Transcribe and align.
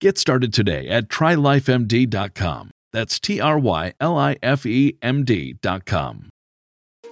Get 0.00 0.18
started 0.18 0.52
today 0.52 0.88
at 0.88 1.08
trylifemd.com. 1.08 2.70
That's 2.92 3.18
T 3.18 3.40
R 3.40 3.58
Y 3.58 3.92
L 4.00 4.16
I 4.16 4.36
F 4.42 4.66
E 4.66 4.96
M 5.02 5.24
D.com. 5.24 6.28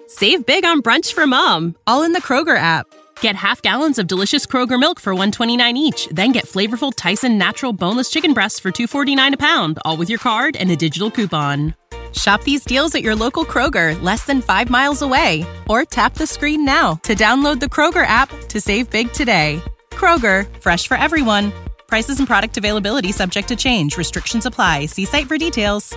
Save 0.06 0.44
big 0.44 0.64
on 0.64 0.82
brunch 0.82 1.12
for 1.12 1.26
mom, 1.26 1.74
all 1.86 2.02
in 2.02 2.12
the 2.12 2.20
Kroger 2.20 2.56
app. 2.56 2.86
Get 3.20 3.34
half 3.34 3.62
gallons 3.62 3.98
of 3.98 4.06
delicious 4.06 4.46
Kroger 4.46 4.78
milk 4.78 5.00
for 5.00 5.14
129 5.14 5.76
each, 5.76 6.06
then 6.08 6.32
get 6.32 6.44
flavorful 6.44 6.92
Tyson 6.94 7.38
natural 7.38 7.72
boneless 7.72 8.10
chicken 8.10 8.34
breasts 8.34 8.58
for 8.58 8.70
249 8.70 9.34
a 9.34 9.36
pound, 9.36 9.78
all 9.84 9.96
with 9.96 10.10
your 10.10 10.18
card 10.18 10.56
and 10.56 10.70
a 10.70 10.76
digital 10.76 11.10
coupon. 11.10 11.74
Shop 12.12 12.42
these 12.44 12.64
deals 12.64 12.94
at 12.94 13.02
your 13.02 13.14
local 13.16 13.44
Kroger, 13.44 14.00
less 14.02 14.26
than 14.26 14.42
5 14.42 14.68
miles 14.68 15.00
away, 15.00 15.46
or 15.68 15.84
tap 15.84 16.14
the 16.14 16.26
screen 16.26 16.64
now 16.64 16.96
to 17.04 17.14
download 17.14 17.58
the 17.58 17.66
Kroger 17.66 18.06
app 18.06 18.28
to 18.48 18.60
save 18.60 18.90
big 18.90 19.12
today. 19.12 19.62
Kroger, 19.92 20.46
fresh 20.60 20.86
for 20.86 20.96
everyone. 20.98 21.52
Prices 21.92 22.18
and 22.18 22.26
product 22.26 22.56
availability 22.56 23.12
subject 23.12 23.48
to 23.48 23.54
change. 23.54 23.98
Restrictions 23.98 24.46
apply. 24.46 24.86
See 24.86 25.04
site 25.04 25.26
for 25.26 25.36
details. 25.36 25.94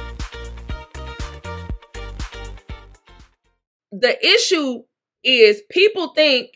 The 3.94 4.18
issue 4.22 4.84
is 5.24 5.62
people 5.72 6.10
think, 6.10 6.50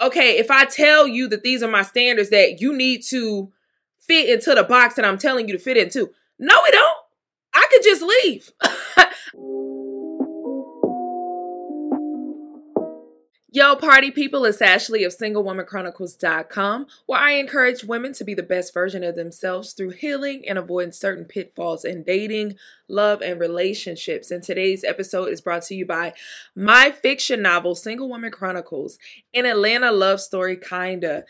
okay, 0.00 0.38
if 0.38 0.52
I 0.52 0.66
tell 0.66 1.08
you 1.08 1.26
that 1.30 1.42
these 1.42 1.64
are 1.64 1.68
my 1.68 1.82
standards, 1.82 2.30
that 2.30 2.60
you 2.60 2.72
need 2.72 3.02
to 3.08 3.50
fit 3.98 4.28
into 4.28 4.54
the 4.54 4.62
box 4.62 4.94
that 4.94 5.04
I'm 5.04 5.18
telling 5.18 5.48
you 5.48 5.54
to 5.54 5.58
fit 5.58 5.76
into. 5.76 6.12
No, 6.38 6.54
we 6.62 6.70
don't. 6.70 6.98
I 7.52 7.66
could 7.72 7.82
just 7.82 8.02
leave. 8.02 8.52
Yo, 13.52 13.74
party 13.74 14.12
people, 14.12 14.44
it's 14.44 14.62
Ashley 14.62 15.02
of 15.02 15.12
SingleWomanChronicles.com, 15.12 16.86
where 17.06 17.18
I 17.18 17.32
encourage 17.32 17.82
women 17.82 18.12
to 18.12 18.22
be 18.22 18.32
the 18.32 18.44
best 18.44 18.72
version 18.72 19.02
of 19.02 19.16
themselves 19.16 19.72
through 19.72 19.90
healing 19.90 20.44
and 20.46 20.56
avoiding 20.56 20.92
certain 20.92 21.24
pitfalls 21.24 21.84
in 21.84 22.04
dating, 22.04 22.54
love, 22.86 23.22
and 23.22 23.40
relationships. 23.40 24.30
And 24.30 24.40
today's 24.40 24.84
episode 24.84 25.30
is 25.30 25.40
brought 25.40 25.62
to 25.62 25.74
you 25.74 25.84
by 25.84 26.12
my 26.54 26.92
fiction 26.92 27.42
novel, 27.42 27.74
Single 27.74 28.08
Woman 28.08 28.30
Chronicles, 28.30 29.00
an 29.34 29.46
Atlanta 29.46 29.90
love 29.90 30.20
story, 30.20 30.56
kinda 30.56 31.24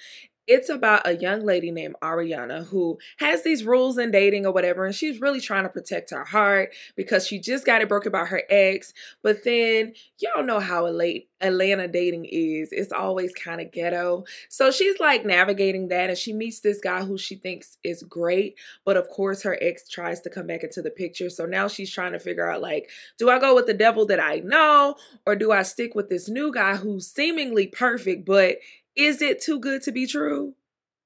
it's 0.51 0.69
about 0.69 1.07
a 1.07 1.17
young 1.17 1.45
lady 1.45 1.71
named 1.71 1.95
Ariana 2.03 2.67
who 2.67 2.99
has 3.19 3.45
these 3.45 3.63
rules 3.63 3.99
in 3.99 4.11
dating 4.11 4.47
or 4.47 4.53
whatever, 4.53 4.85
and 4.85 4.93
she's 4.93 5.21
really 5.21 5.41
trying 5.41 5.63
to 5.63 5.69
protect 5.69 6.11
her 6.11 6.25
heart 6.25 6.75
because 6.97 7.25
she 7.25 7.39
just 7.39 7.65
got 7.65 7.83
it 7.83 7.89
broken 7.89 8.11
by 8.11 8.25
her 8.25 8.43
ex. 8.51 8.93
But 9.23 9.45
then 9.45 9.93
y'all 10.19 10.43
know 10.43 10.59
how 10.59 10.89
late 10.89 11.29
Atlanta 11.41 11.87
dating 11.87 12.25
is. 12.25 12.71
It's 12.73 12.91
always 12.91 13.33
kind 13.33 13.61
of 13.61 13.71
ghetto. 13.71 14.25
So 14.49 14.73
she's 14.73 14.99
like 14.99 15.25
navigating 15.25 15.87
that 15.89 16.11
and 16.11 16.19
she 16.19 16.33
meets 16.33 16.59
this 16.59 16.81
guy 16.81 17.05
who 17.05 17.17
she 17.17 17.37
thinks 17.37 17.79
is 17.85 18.03
great. 18.03 18.57
But 18.85 18.97
of 18.97 19.09
course, 19.09 19.45
her 19.45 19.57
ex 19.61 19.89
tries 19.89 20.21
to 20.23 20.31
come 20.31 20.49
back 20.49 20.65
into 20.65 20.83
the 20.83 20.91
picture. 20.91 21.31
So 21.31 21.47
now 21.47 21.69
she's 21.69 21.93
trying 21.93 22.13
to 22.13 22.19
figure 22.19 22.51
out 22.51 22.61
like, 22.61 22.91
do 23.19 23.31
I 23.31 23.39
go 23.39 23.55
with 23.55 23.67
the 23.67 23.75
devil 23.75 24.05
that 24.07 24.21
I 24.21 24.41
know 24.41 24.97
or 25.27 25.37
do 25.37 25.53
I 25.53 25.63
stick 25.63 25.95
with 25.95 26.09
this 26.09 26.29
new 26.29 26.53
guy 26.53 26.75
who's 26.75 27.07
seemingly 27.07 27.69
perfect, 27.69 28.25
but 28.25 28.57
is 29.05 29.23
it 29.23 29.41
too 29.41 29.59
good 29.59 29.83
to 29.83 29.93
be 29.93 30.07
true? 30.07 30.55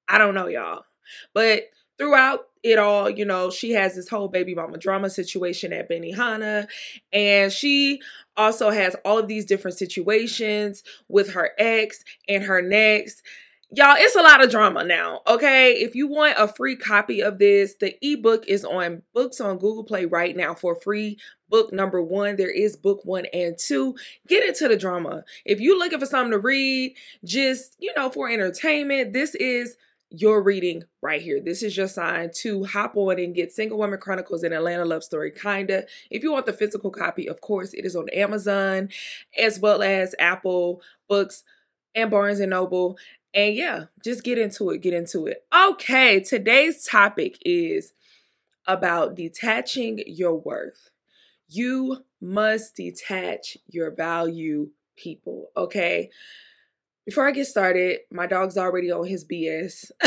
I 0.08 0.18
don't 0.18 0.34
know, 0.34 0.46
y'all. 0.46 0.84
But 1.32 1.64
throughout 1.98 2.48
it 2.62 2.78
all, 2.78 3.08
you 3.10 3.24
know, 3.24 3.50
she 3.50 3.72
has 3.72 3.94
this 3.94 4.08
whole 4.08 4.28
baby 4.28 4.54
mama 4.54 4.78
drama 4.78 5.10
situation 5.10 5.72
at 5.72 5.88
Benihana, 5.88 6.66
and 7.12 7.52
she 7.52 8.00
also 8.36 8.70
has 8.70 8.96
all 9.04 9.18
of 9.18 9.28
these 9.28 9.44
different 9.44 9.76
situations 9.76 10.82
with 11.08 11.34
her 11.34 11.50
ex 11.58 12.02
and 12.28 12.42
her 12.42 12.62
next. 12.62 13.22
Y'all, 13.76 13.96
it's 13.98 14.14
a 14.14 14.22
lot 14.22 14.44
of 14.44 14.50
drama 14.50 14.84
now, 14.84 15.20
okay? 15.26 15.72
If 15.72 15.96
you 15.96 16.06
want 16.06 16.36
a 16.38 16.46
free 16.46 16.76
copy 16.76 17.20
of 17.20 17.38
this, 17.38 17.74
the 17.74 17.96
ebook 18.02 18.46
is 18.46 18.64
on 18.64 19.02
books 19.12 19.40
on 19.40 19.58
Google 19.58 19.82
Play 19.82 20.04
right 20.04 20.36
now 20.36 20.54
for 20.54 20.76
free. 20.76 21.18
Book 21.48 21.72
number 21.72 22.00
one, 22.00 22.36
there 22.36 22.50
is 22.50 22.76
book 22.76 23.00
one 23.04 23.26
and 23.32 23.58
two. 23.58 23.96
Get 24.28 24.46
into 24.46 24.68
the 24.68 24.76
drama. 24.76 25.24
If 25.44 25.58
you're 25.58 25.78
looking 25.78 25.98
for 25.98 26.06
something 26.06 26.30
to 26.30 26.38
read, 26.38 26.94
just, 27.24 27.74
you 27.80 27.92
know, 27.96 28.10
for 28.10 28.30
entertainment, 28.30 29.12
this 29.12 29.34
is 29.34 29.76
your 30.10 30.40
reading 30.40 30.84
right 31.02 31.20
here. 31.20 31.40
This 31.40 31.64
is 31.64 31.76
your 31.76 31.88
sign 31.88 32.30
to 32.42 32.62
hop 32.64 32.96
on 32.96 33.18
and 33.18 33.34
get 33.34 33.50
Single 33.50 33.78
Woman 33.78 33.98
Chronicles 33.98 34.44
and 34.44 34.54
Atlanta 34.54 34.84
Love 34.84 35.02
Story, 35.02 35.32
kinda. 35.32 35.84
If 36.12 36.22
you 36.22 36.30
want 36.30 36.46
the 36.46 36.52
physical 36.52 36.92
copy, 36.92 37.28
of 37.28 37.40
course, 37.40 37.74
it 37.74 37.84
is 37.84 37.96
on 37.96 38.08
Amazon 38.10 38.90
as 39.36 39.58
well 39.58 39.82
as 39.82 40.14
Apple 40.20 40.80
Books 41.08 41.42
and 41.96 42.10
Barnes 42.10 42.38
and 42.38 42.50
Noble. 42.50 42.98
And 43.34 43.56
yeah, 43.56 43.84
just 44.04 44.22
get 44.22 44.38
into 44.38 44.70
it. 44.70 44.80
Get 44.80 44.94
into 44.94 45.26
it. 45.26 45.44
Okay, 45.52 46.20
today's 46.20 46.84
topic 46.84 47.36
is 47.44 47.92
about 48.66 49.16
detaching 49.16 50.02
your 50.06 50.34
worth. 50.34 50.90
You 51.48 52.04
must 52.20 52.76
detach 52.76 53.58
your 53.66 53.90
value, 53.90 54.70
people. 54.96 55.48
Okay. 55.56 56.10
Before 57.04 57.28
I 57.28 57.32
get 57.32 57.46
started, 57.46 58.00
my 58.10 58.26
dog's 58.26 58.56
already 58.56 58.90
on 58.90 59.06
his 59.06 59.26
BS. 59.26 59.90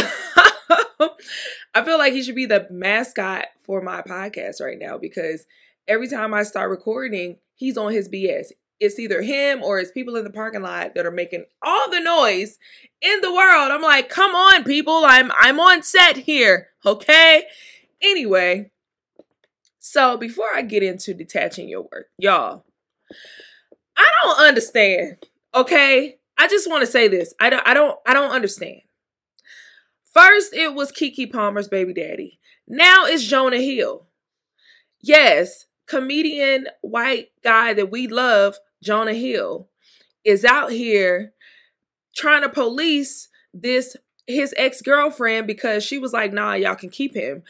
I 1.75 1.83
feel 1.83 1.99
like 1.99 2.13
he 2.13 2.23
should 2.23 2.33
be 2.33 2.47
the 2.47 2.65
mascot 2.71 3.45
for 3.63 3.81
my 3.81 4.01
podcast 4.01 4.61
right 4.61 4.79
now 4.79 4.97
because 4.97 5.45
every 5.87 6.07
time 6.07 6.33
I 6.33 6.43
start 6.43 6.71
recording, 6.71 7.37
he's 7.53 7.77
on 7.77 7.91
his 7.91 8.09
BS 8.09 8.47
it's 8.79 8.99
either 8.99 9.21
him 9.21 9.63
or 9.63 9.79
it's 9.79 9.91
people 9.91 10.15
in 10.15 10.23
the 10.23 10.29
parking 10.29 10.61
lot 10.61 10.93
that 10.95 11.05
are 11.05 11.11
making 11.11 11.45
all 11.61 11.89
the 11.89 11.99
noise 11.99 12.59
in 13.01 13.21
the 13.21 13.33
world. 13.33 13.71
I'm 13.71 13.81
like, 13.81 14.09
come 14.09 14.35
on, 14.35 14.63
people. 14.63 15.03
I'm 15.05 15.31
I'm 15.35 15.59
on 15.59 15.83
set 15.83 16.17
here. 16.17 16.69
Okay. 16.85 17.43
Anyway, 18.01 18.71
so 19.79 20.17
before 20.17 20.49
I 20.55 20.61
get 20.61 20.83
into 20.83 21.13
detaching 21.13 21.67
your 21.67 21.87
work, 21.91 22.07
y'all, 22.17 22.65
I 23.95 24.09
don't 24.23 24.39
understand. 24.39 25.25
Okay. 25.55 26.17
I 26.37 26.47
just 26.47 26.69
want 26.69 26.81
to 26.81 26.91
say 26.91 27.07
this. 27.07 27.33
I 27.39 27.49
don't 27.49 27.67
I 27.67 27.73
don't 27.73 27.97
I 28.05 28.13
don't 28.13 28.31
understand. 28.31 28.81
First, 30.13 30.53
it 30.53 30.73
was 30.73 30.91
Keke 30.91 31.31
Palmer's 31.31 31.67
baby 31.67 31.93
daddy. 31.93 32.39
Now 32.67 33.05
it's 33.05 33.23
Jonah 33.23 33.61
Hill. 33.61 34.07
Yes, 35.01 35.65
comedian 35.87 36.67
white 36.81 37.29
guy 37.43 37.73
that 37.73 37.91
we 37.91 38.07
love 38.07 38.57
Jonah 38.83 39.13
Hill, 39.13 39.67
is 40.23 40.43
out 40.43 40.71
here 40.71 41.33
trying 42.15 42.41
to 42.41 42.49
police 42.49 43.29
this 43.53 43.95
his 44.27 44.53
ex-girlfriend 44.57 45.47
because 45.47 45.83
she 45.83 45.97
was 45.97 46.11
like, 46.11 46.33
nah, 46.33 46.53
y'all 46.53 46.75
can 46.75 46.89
keep 46.89 47.15
him 47.15 47.43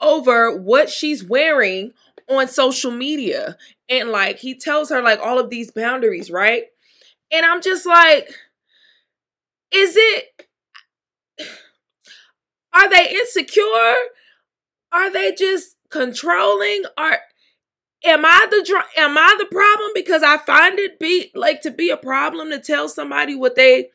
over 0.00 0.56
what 0.56 0.90
she's 0.90 1.22
wearing 1.22 1.92
on 2.28 2.48
social 2.48 2.90
media. 2.90 3.56
And 3.88 4.10
like 4.10 4.38
he 4.38 4.56
tells 4.58 4.90
her 4.90 5.00
like 5.02 5.20
all 5.20 5.38
of 5.38 5.50
these 5.50 5.70
boundaries, 5.70 6.30
right? 6.30 6.64
And 7.32 7.46
I'm 7.46 7.62
just 7.62 7.86
like, 7.86 8.28
is 9.72 9.94
it 9.96 10.48
are 12.72 12.90
they 12.90 13.10
insecure? 13.10 13.94
Are 14.92 15.12
they 15.12 15.32
just 15.32 15.76
controlling? 15.90 16.82
Are 16.96 17.18
am 18.04 18.24
I 18.24 18.46
the 18.50 18.82
am 18.98 19.16
I 19.16 19.36
the 19.38 19.46
problem 19.46 19.90
because 19.94 20.22
I 20.22 20.38
find 20.38 20.78
it 20.78 20.98
be 20.98 21.30
like 21.34 21.62
to 21.62 21.70
be 21.70 21.90
a 21.90 21.96
problem 21.96 22.50
to 22.50 22.58
tell 22.58 22.88
somebody 22.88 23.34
what 23.34 23.56
they 23.56 23.90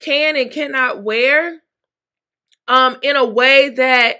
can 0.00 0.36
and 0.36 0.50
cannot 0.50 1.02
wear 1.02 1.62
um 2.68 2.98
in 3.02 3.16
a 3.16 3.24
way 3.24 3.70
that 3.70 4.16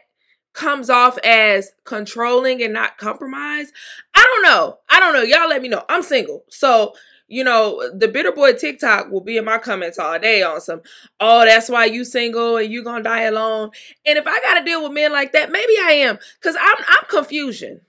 comes 0.56 0.88
off 0.88 1.18
as 1.18 1.70
controlling 1.84 2.62
and 2.62 2.72
not 2.72 2.96
compromised. 2.96 3.72
I 4.14 4.22
don't 4.24 4.42
know. 4.42 4.78
I 4.88 4.98
don't 4.98 5.12
know. 5.12 5.22
Y'all 5.22 5.48
let 5.48 5.60
me 5.60 5.68
know. 5.68 5.84
I'm 5.88 6.02
single. 6.02 6.44
So, 6.48 6.94
you 7.28 7.44
know, 7.44 7.90
the 7.94 8.08
bitter 8.08 8.32
boy 8.32 8.54
TikTok 8.54 9.10
will 9.10 9.20
be 9.20 9.36
in 9.36 9.44
my 9.44 9.58
comments 9.58 9.98
all 9.98 10.18
day 10.18 10.42
on 10.42 10.60
some, 10.62 10.80
oh, 11.20 11.44
that's 11.44 11.68
why 11.68 11.84
you 11.84 12.04
single 12.04 12.56
and 12.56 12.72
you 12.72 12.82
gonna 12.82 13.04
die 13.04 13.24
alone. 13.24 13.70
And 14.06 14.16
if 14.16 14.26
I 14.26 14.40
gotta 14.40 14.64
deal 14.64 14.82
with 14.82 14.92
men 14.92 15.12
like 15.12 15.32
that, 15.32 15.52
maybe 15.52 15.74
I 15.78 15.92
am. 16.06 16.18
Cause 16.40 16.56
I'm 16.58 16.76
I'm 16.88 17.04
confusion. 17.10 17.82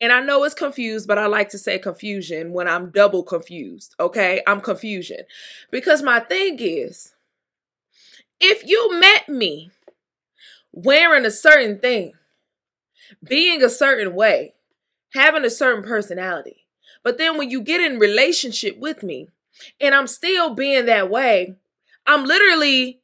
And 0.00 0.12
I 0.12 0.20
know 0.20 0.44
it's 0.44 0.54
confused, 0.54 1.06
but 1.06 1.18
I 1.18 1.26
like 1.26 1.48
to 1.50 1.58
say 1.58 1.78
confusion 1.78 2.52
when 2.52 2.68
I'm 2.68 2.90
double 2.90 3.22
confused. 3.22 3.94
Okay. 3.98 4.42
I'm 4.46 4.60
confusion. 4.60 5.20
Because 5.70 6.02
my 6.02 6.20
thing 6.20 6.58
is, 6.58 7.14
if 8.40 8.66
you 8.66 8.98
met 8.98 9.28
me 9.28 9.70
wearing 10.72 11.24
a 11.24 11.30
certain 11.30 11.78
thing, 11.78 12.12
being 13.22 13.62
a 13.62 13.70
certain 13.70 14.14
way, 14.14 14.54
having 15.14 15.44
a 15.44 15.50
certain 15.50 15.84
personality, 15.84 16.66
but 17.02 17.18
then 17.18 17.38
when 17.38 17.50
you 17.50 17.60
get 17.60 17.80
in 17.80 17.98
relationship 17.98 18.78
with 18.78 19.02
me 19.02 19.28
and 19.80 19.94
I'm 19.94 20.06
still 20.06 20.54
being 20.54 20.86
that 20.86 21.10
way, 21.10 21.54
I'm 22.06 22.24
literally 22.24 23.00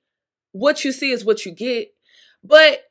what 0.53 0.85
you 0.85 0.93
see 0.93 1.13
is 1.13 1.25
what 1.25 1.47
you 1.47 1.53
get. 1.53 1.93
But 2.43 2.83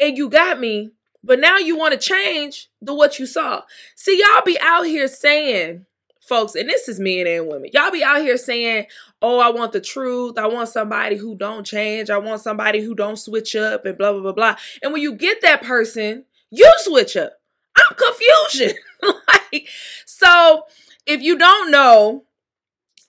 and 0.00 0.16
you 0.16 0.28
got 0.28 0.58
me, 0.58 0.92
but 1.28 1.38
now 1.38 1.58
you 1.58 1.76
want 1.76 1.92
to 1.92 1.98
change 1.98 2.70
the 2.80 2.94
what 2.94 3.18
you 3.18 3.26
saw. 3.26 3.62
See, 3.94 4.18
y'all 4.18 4.42
be 4.46 4.58
out 4.58 4.84
here 4.86 5.06
saying, 5.06 5.84
folks, 6.26 6.54
and 6.54 6.68
this 6.68 6.88
is 6.88 6.98
men 6.98 7.26
and 7.26 7.46
women. 7.46 7.68
Y'all 7.74 7.90
be 7.90 8.02
out 8.02 8.22
here 8.22 8.38
saying, 8.38 8.86
"Oh, 9.20 9.38
I 9.38 9.50
want 9.50 9.72
the 9.72 9.80
truth. 9.80 10.38
I 10.38 10.46
want 10.46 10.70
somebody 10.70 11.16
who 11.16 11.36
don't 11.36 11.66
change. 11.66 12.08
I 12.08 12.16
want 12.16 12.40
somebody 12.40 12.80
who 12.80 12.94
don't 12.94 13.18
switch 13.18 13.54
up 13.54 13.84
and 13.84 13.98
blah 13.98 14.12
blah 14.12 14.22
blah 14.22 14.32
blah." 14.32 14.56
And 14.82 14.92
when 14.92 15.02
you 15.02 15.12
get 15.12 15.42
that 15.42 15.62
person, 15.62 16.24
you 16.50 16.72
switch 16.78 17.14
up. 17.14 17.34
I'm 17.76 17.94
confusion. 17.94 18.78
like, 19.52 19.68
so 20.06 20.62
if 21.06 21.20
you 21.20 21.36
don't 21.36 21.70
know, 21.70 22.24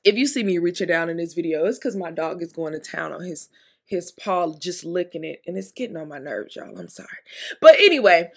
if 0.03 0.15
you 0.15 0.27
see 0.27 0.43
me 0.43 0.57
reaching 0.57 0.89
down 0.89 1.09
in 1.09 1.15
this 1.15 1.33
video, 1.33 1.65
it's 1.65 1.79
because 1.79 1.95
my 1.95 2.11
dog 2.11 2.41
is 2.43 2.51
going 2.51 2.73
to 2.73 2.79
town 2.79 3.13
on 3.13 3.21
his 3.21 3.47
his 3.89 4.11
paw 4.11 4.53
just 4.57 4.85
licking 4.85 5.23
it 5.23 5.41
and 5.47 5.57
it's 5.57 5.71
getting 5.71 5.97
on 5.97 6.07
my 6.07 6.19
nerves, 6.19 6.55
y'all. 6.55 6.77
I'm 6.77 6.87
sorry. 6.87 7.07
But 7.59 7.75
anyway, 7.79 8.29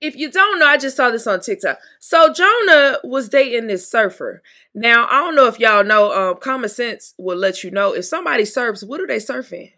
if 0.00 0.14
you 0.14 0.30
don't 0.30 0.60
know, 0.60 0.66
I 0.66 0.76
just 0.76 0.96
saw 0.96 1.10
this 1.10 1.26
on 1.26 1.40
TikTok. 1.40 1.78
So 1.98 2.32
Jonah 2.32 2.98
was 3.02 3.30
dating 3.30 3.66
this 3.66 3.90
surfer. 3.90 4.42
Now, 4.74 5.06
I 5.10 5.20
don't 5.20 5.34
know 5.34 5.46
if 5.46 5.58
y'all 5.58 5.82
know, 5.82 6.12
um, 6.12 6.36
common 6.40 6.68
sense 6.68 7.14
will 7.18 7.38
let 7.38 7.64
you 7.64 7.70
know 7.70 7.94
if 7.94 8.04
somebody 8.04 8.44
surfs, 8.44 8.84
what 8.84 8.98
do 8.98 9.06
they 9.06 9.18
surf 9.18 9.52
in? 9.52 9.70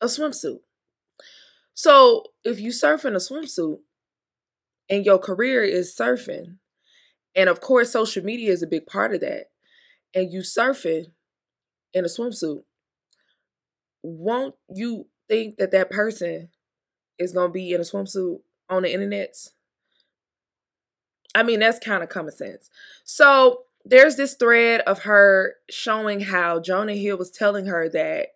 A 0.00 0.06
swimsuit. 0.06 0.60
So 1.74 2.24
if 2.44 2.60
you 2.60 2.70
surf 2.70 3.04
in 3.04 3.14
a 3.14 3.18
swimsuit 3.18 3.78
and 4.88 5.04
your 5.04 5.18
career 5.18 5.64
is 5.64 5.94
surfing, 5.98 6.58
and 7.34 7.48
of 7.48 7.60
course 7.60 7.90
social 7.90 8.24
media 8.24 8.52
is 8.52 8.62
a 8.62 8.68
big 8.68 8.86
part 8.86 9.12
of 9.12 9.20
that, 9.20 9.46
and 10.14 10.32
you 10.32 10.40
surfing 10.40 11.06
in 11.92 12.04
a 12.04 12.08
swimsuit, 12.08 12.62
won't 14.04 14.54
you 14.68 15.06
think 15.28 15.56
that 15.56 15.72
that 15.72 15.90
person 15.90 16.50
is 17.18 17.32
going 17.32 17.48
to 17.48 17.52
be 17.52 17.72
in 17.72 17.80
a 17.80 17.84
swimsuit 17.84 18.40
on 18.68 18.82
the 18.82 18.92
internet? 18.92 19.34
I 21.34 21.42
mean, 21.42 21.58
that's 21.58 21.78
kind 21.78 22.02
of 22.02 22.10
common 22.10 22.32
sense. 22.32 22.70
So 23.02 23.62
there's 23.84 24.16
this 24.16 24.34
thread 24.34 24.82
of 24.82 25.00
her 25.00 25.54
showing 25.70 26.20
how 26.20 26.60
Jonah 26.60 26.94
Hill 26.94 27.16
was 27.16 27.30
telling 27.30 27.66
her 27.66 27.88
that 27.88 28.28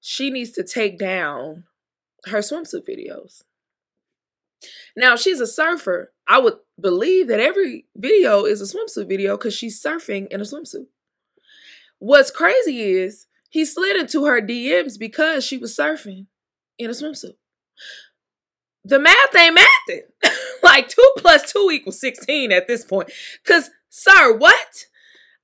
she 0.00 0.30
needs 0.30 0.50
to 0.52 0.64
take 0.64 0.98
down 0.98 1.64
her 2.26 2.38
swimsuit 2.38 2.86
videos. 2.86 3.42
Now, 4.96 5.16
she's 5.16 5.40
a 5.40 5.46
surfer. 5.46 6.12
I 6.26 6.40
would 6.40 6.54
believe 6.80 7.28
that 7.28 7.40
every 7.40 7.86
video 7.96 8.44
is 8.44 8.60
a 8.60 8.76
swimsuit 8.76 9.08
video 9.08 9.36
because 9.36 9.54
she's 9.54 9.82
surfing 9.82 10.28
in 10.28 10.40
a 10.40 10.44
swimsuit. 10.44 10.86
What's 11.98 12.30
crazy 12.30 12.80
is 12.80 13.26
he 13.50 13.64
slid 13.64 13.96
into 13.96 14.24
her 14.24 14.40
DMs 14.40 14.98
because 14.98 15.44
she 15.44 15.58
was 15.58 15.76
surfing 15.76 16.26
in 16.78 16.88
a 16.88 16.94
swimsuit. 16.94 17.34
The 18.84 18.98
math 18.98 19.36
ain't 19.36 19.58
mathing. 19.58 20.30
like 20.62 20.88
two 20.88 21.12
plus 21.18 21.52
two 21.52 21.68
equals 21.70 22.00
16 22.00 22.52
at 22.52 22.66
this 22.66 22.84
point. 22.84 23.10
Cause, 23.44 23.70
sir, 23.90 24.36
what? 24.36 24.86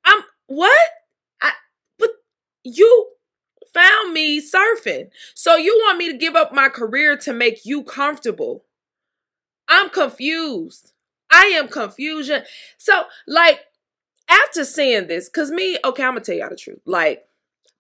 I'm 0.05 0.23
what? 0.47 0.89
I 1.43 1.53
but 1.99 2.11
you 2.65 3.09
found 3.75 4.15
me 4.15 4.41
surfing. 4.41 5.09
So 5.35 5.57
you 5.57 5.77
want 5.85 5.99
me 5.99 6.11
to 6.11 6.17
give 6.17 6.35
up 6.35 6.53
my 6.53 6.69
career 6.69 7.17
to 7.19 7.33
make 7.33 7.67
you 7.67 7.83
comfortable. 7.83 8.65
I'm 9.69 9.91
confused. 9.91 10.93
I 11.31 11.47
am 11.55 11.69
confusion. 11.69 12.45
So, 12.79 13.05
like, 13.27 13.61
after 14.29 14.65
seeing 14.65 15.09
this, 15.09 15.29
because 15.29 15.51
me, 15.51 15.77
okay, 15.85 16.05
I'm 16.05 16.13
gonna 16.13 16.21
tell 16.21 16.37
y'all 16.37 16.51
the 16.51 16.57
truth. 16.57 16.81
Like, 16.87 17.25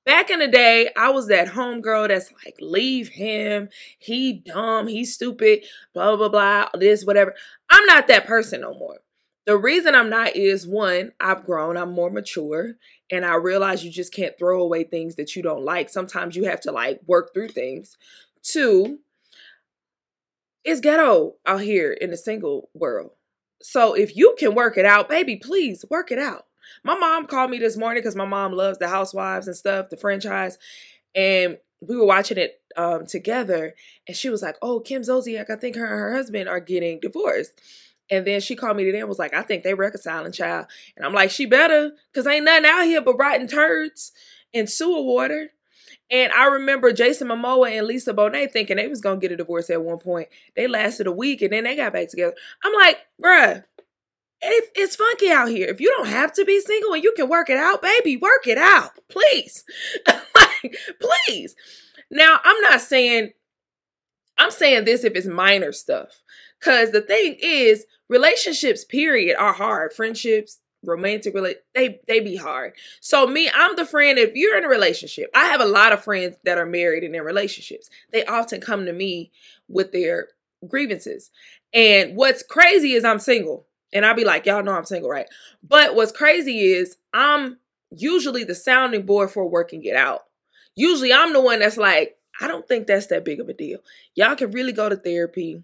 Back 0.06 0.30
in 0.30 0.38
the 0.38 0.46
day, 0.46 0.88
I 0.96 1.10
was 1.10 1.26
that 1.26 1.48
homegirl 1.48 2.08
that's 2.08 2.32
like, 2.44 2.54
leave 2.60 3.08
him. 3.08 3.68
He 3.98 4.32
dumb. 4.32 4.86
He 4.86 5.04
stupid. 5.04 5.64
Blah, 5.92 6.14
blah, 6.16 6.28
blah. 6.28 6.68
This, 6.78 7.04
whatever. 7.04 7.34
I'm 7.68 7.84
not 7.86 8.06
that 8.06 8.26
person 8.26 8.60
no 8.60 8.72
more. 8.72 9.00
The 9.46 9.56
reason 9.56 9.94
I'm 9.94 10.08
not 10.08 10.34
is 10.34 10.66
one, 10.66 11.12
I've 11.20 11.44
grown, 11.44 11.76
I'm 11.76 11.92
more 11.92 12.10
mature, 12.10 12.74
and 13.12 13.24
I 13.24 13.36
realize 13.36 13.84
you 13.84 13.92
just 13.92 14.12
can't 14.12 14.36
throw 14.36 14.60
away 14.60 14.82
things 14.82 15.14
that 15.16 15.36
you 15.36 15.42
don't 15.42 15.64
like. 15.64 15.88
Sometimes 15.88 16.34
you 16.34 16.44
have 16.44 16.60
to 16.62 16.72
like 16.72 17.00
work 17.06 17.32
through 17.32 17.48
things. 17.48 17.96
Two, 18.42 18.98
it's 20.64 20.80
ghetto 20.80 21.36
out 21.46 21.60
here 21.60 21.92
in 21.92 22.10
the 22.10 22.16
single 22.16 22.70
world. 22.74 23.12
So 23.62 23.94
if 23.94 24.16
you 24.16 24.34
can 24.36 24.54
work 24.54 24.76
it 24.76 24.84
out, 24.84 25.08
baby, 25.08 25.36
please 25.36 25.84
work 25.88 26.10
it 26.10 26.18
out. 26.18 26.46
My 26.84 26.96
mom 26.96 27.26
called 27.26 27.50
me 27.50 27.58
this 27.58 27.76
morning 27.76 28.02
because 28.02 28.16
my 28.16 28.24
mom 28.24 28.52
loves 28.52 28.78
the 28.78 28.88
Housewives 28.88 29.46
and 29.46 29.56
stuff, 29.56 29.88
the 29.90 29.96
franchise, 29.96 30.58
and 31.14 31.58
we 31.80 31.96
were 31.96 32.06
watching 32.06 32.38
it 32.38 32.60
um, 32.76 33.06
together. 33.06 33.74
And 34.06 34.16
she 34.16 34.28
was 34.28 34.42
like, 34.42 34.56
"Oh, 34.62 34.80
Kim 34.80 35.02
Zolciak, 35.02 35.50
I 35.50 35.56
think 35.56 35.76
her 35.76 35.84
and 35.84 35.94
her 35.94 36.14
husband 36.14 36.48
are 36.48 36.60
getting 36.60 37.00
divorced." 37.00 37.60
And 38.08 38.24
then 38.24 38.40
she 38.40 38.54
called 38.54 38.76
me 38.76 38.84
today 38.84 39.00
and 39.00 39.08
was 39.08 39.18
like, 39.18 39.34
"I 39.34 39.42
think 39.42 39.62
they 39.62 39.74
reconciling, 39.74 40.32
child." 40.32 40.66
And 40.96 41.04
I'm 41.04 41.14
like, 41.14 41.30
"She 41.30 41.46
better, 41.46 41.92
cause 42.14 42.26
ain't 42.26 42.44
nothing 42.44 42.66
out 42.66 42.84
here 42.84 43.00
but 43.00 43.18
rotten 43.18 43.48
turds 43.48 44.12
and 44.54 44.68
sewer 44.68 45.02
water." 45.02 45.50
And 46.10 46.32
I 46.32 46.46
remember 46.46 46.92
Jason 46.92 47.28
Momoa 47.28 47.76
and 47.76 47.86
Lisa 47.86 48.14
Bonet 48.14 48.52
thinking 48.52 48.76
they 48.76 48.86
was 48.86 49.00
gonna 49.00 49.18
get 49.18 49.32
a 49.32 49.36
divorce 49.36 49.70
at 49.70 49.82
one 49.82 49.98
point. 49.98 50.28
They 50.54 50.68
lasted 50.68 51.06
a 51.06 51.12
week 51.12 51.42
and 51.42 51.52
then 51.52 51.64
they 51.64 51.74
got 51.74 51.92
back 51.92 52.08
together. 52.08 52.34
I'm 52.62 52.72
like, 52.74 52.98
bruh, 53.20 53.64
it, 54.46 54.70
it's 54.74 54.96
funky 54.96 55.30
out 55.30 55.48
here. 55.48 55.66
If 55.68 55.80
you 55.80 55.90
don't 55.90 56.08
have 56.08 56.32
to 56.34 56.44
be 56.44 56.60
single 56.60 56.94
and 56.94 57.02
you 57.02 57.12
can 57.16 57.28
work 57.28 57.50
it 57.50 57.56
out, 57.56 57.82
baby, 57.82 58.16
work 58.16 58.46
it 58.46 58.58
out. 58.58 58.90
Please. 59.08 59.64
like, 60.06 60.76
please. 61.00 61.54
Now, 62.10 62.38
I'm 62.44 62.60
not 62.62 62.80
saying, 62.80 63.32
I'm 64.38 64.50
saying 64.50 64.84
this 64.84 65.04
if 65.04 65.14
it's 65.14 65.26
minor 65.26 65.72
stuff. 65.72 66.22
Because 66.58 66.90
the 66.90 67.00
thing 67.00 67.36
is, 67.40 67.84
relationships, 68.08 68.84
period, 68.84 69.36
are 69.38 69.52
hard. 69.52 69.92
Friendships, 69.92 70.60
romantic 70.84 71.34
relate 71.34 71.58
they 71.74 72.00
they 72.06 72.20
be 72.20 72.36
hard. 72.36 72.72
So 73.00 73.26
me, 73.26 73.50
I'm 73.52 73.76
the 73.76 73.84
friend 73.84 74.18
if 74.18 74.34
you're 74.34 74.56
in 74.56 74.64
a 74.64 74.68
relationship. 74.68 75.30
I 75.34 75.46
have 75.46 75.60
a 75.60 75.66
lot 75.66 75.92
of 75.92 76.04
friends 76.04 76.36
that 76.44 76.58
are 76.58 76.66
married 76.66 77.04
and 77.04 77.14
in 77.14 77.22
relationships. 77.22 77.90
They 78.12 78.24
often 78.24 78.60
come 78.60 78.86
to 78.86 78.92
me 78.92 79.32
with 79.68 79.92
their 79.92 80.28
grievances. 80.66 81.30
And 81.72 82.16
what's 82.16 82.42
crazy 82.42 82.92
is 82.92 83.04
I'm 83.04 83.18
single. 83.18 83.66
And 83.96 84.04
I'll 84.04 84.14
be 84.14 84.24
like, 84.24 84.46
y'all 84.46 84.62
know 84.62 84.72
I'm 84.74 84.84
single, 84.84 85.10
right? 85.10 85.26
But 85.62 85.94
what's 85.94 86.12
crazy 86.12 86.72
is 86.72 86.96
I'm 87.14 87.58
usually 87.90 88.44
the 88.44 88.54
sounding 88.54 89.06
board 89.06 89.30
for 89.30 89.48
working 89.48 89.82
it 89.84 89.96
out. 89.96 90.24
Usually 90.74 91.12
I'm 91.12 91.32
the 91.32 91.40
one 91.40 91.60
that's 91.60 91.78
like, 91.78 92.16
I 92.40 92.46
don't 92.46 92.68
think 92.68 92.86
that's 92.86 93.06
that 93.06 93.24
big 93.24 93.40
of 93.40 93.48
a 93.48 93.54
deal. 93.54 93.78
Y'all 94.14 94.36
can 94.36 94.50
really 94.50 94.72
go 94.72 94.88
to 94.90 94.96
therapy. 94.96 95.62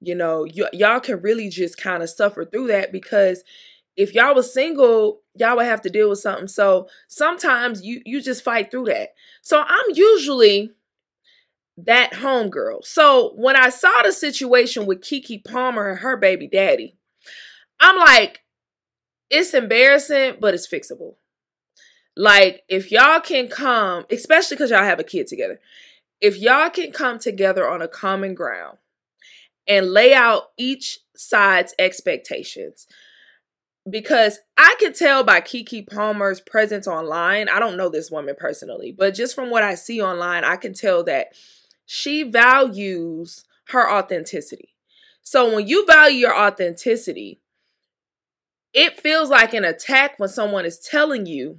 You 0.00 0.14
know, 0.14 0.46
y- 0.56 0.70
y'all 0.72 1.00
can 1.00 1.20
really 1.20 1.50
just 1.50 1.76
kind 1.76 2.02
of 2.02 2.08
suffer 2.08 2.46
through 2.46 2.68
that 2.68 2.92
because 2.92 3.44
if 3.96 4.14
y'all 4.14 4.34
was 4.34 4.52
single, 4.52 5.20
y'all 5.34 5.56
would 5.56 5.66
have 5.66 5.82
to 5.82 5.90
deal 5.90 6.08
with 6.08 6.18
something. 6.18 6.48
So 6.48 6.88
sometimes 7.08 7.82
you 7.82 8.00
you 8.04 8.22
just 8.22 8.44
fight 8.44 8.70
through 8.70 8.84
that. 8.86 9.10
So 9.42 9.62
I'm 9.66 9.86
usually 9.92 10.70
that 11.78 12.12
homegirl. 12.12 12.84
So 12.84 13.32
when 13.36 13.56
I 13.56 13.68
saw 13.68 14.02
the 14.02 14.12
situation 14.12 14.86
with 14.86 15.02
Keke 15.02 15.44
Palmer 15.44 15.90
and 15.90 15.98
her 16.00 16.16
baby 16.16 16.46
daddy, 16.46 16.95
I'm 17.80 17.96
like, 17.98 18.40
it's 19.30 19.54
embarrassing, 19.54 20.36
but 20.40 20.54
it's 20.54 20.68
fixable. 20.68 21.16
Like, 22.16 22.62
if 22.68 22.90
y'all 22.90 23.20
can 23.20 23.48
come, 23.48 24.06
especially 24.10 24.56
because 24.56 24.70
y'all 24.70 24.82
have 24.82 25.00
a 25.00 25.04
kid 25.04 25.26
together, 25.26 25.60
if 26.20 26.38
y'all 26.38 26.70
can 26.70 26.92
come 26.92 27.18
together 27.18 27.68
on 27.68 27.82
a 27.82 27.88
common 27.88 28.34
ground 28.34 28.78
and 29.66 29.90
lay 29.92 30.14
out 30.14 30.50
each 30.56 31.00
side's 31.14 31.74
expectations, 31.78 32.86
because 33.88 34.40
I 34.56 34.74
could 34.80 34.94
tell 34.94 35.22
by 35.22 35.40
Keke 35.40 35.88
Palmer's 35.88 36.40
presence 36.40 36.88
online, 36.88 37.48
I 37.48 37.60
don't 37.60 37.76
know 37.76 37.88
this 37.88 38.10
woman 38.10 38.34
personally, 38.38 38.92
but 38.96 39.14
just 39.14 39.34
from 39.34 39.50
what 39.50 39.62
I 39.62 39.74
see 39.74 40.00
online, 40.00 40.44
I 40.44 40.56
can 40.56 40.72
tell 40.72 41.04
that 41.04 41.28
she 41.84 42.24
values 42.24 43.44
her 43.68 43.90
authenticity. 43.90 44.74
So 45.22 45.54
when 45.54 45.66
you 45.68 45.86
value 45.86 46.18
your 46.18 46.36
authenticity, 46.36 47.40
it 48.76 49.00
feels 49.00 49.30
like 49.30 49.54
an 49.54 49.64
attack 49.64 50.18
when 50.18 50.28
someone 50.28 50.66
is 50.66 50.78
telling 50.78 51.24
you 51.24 51.58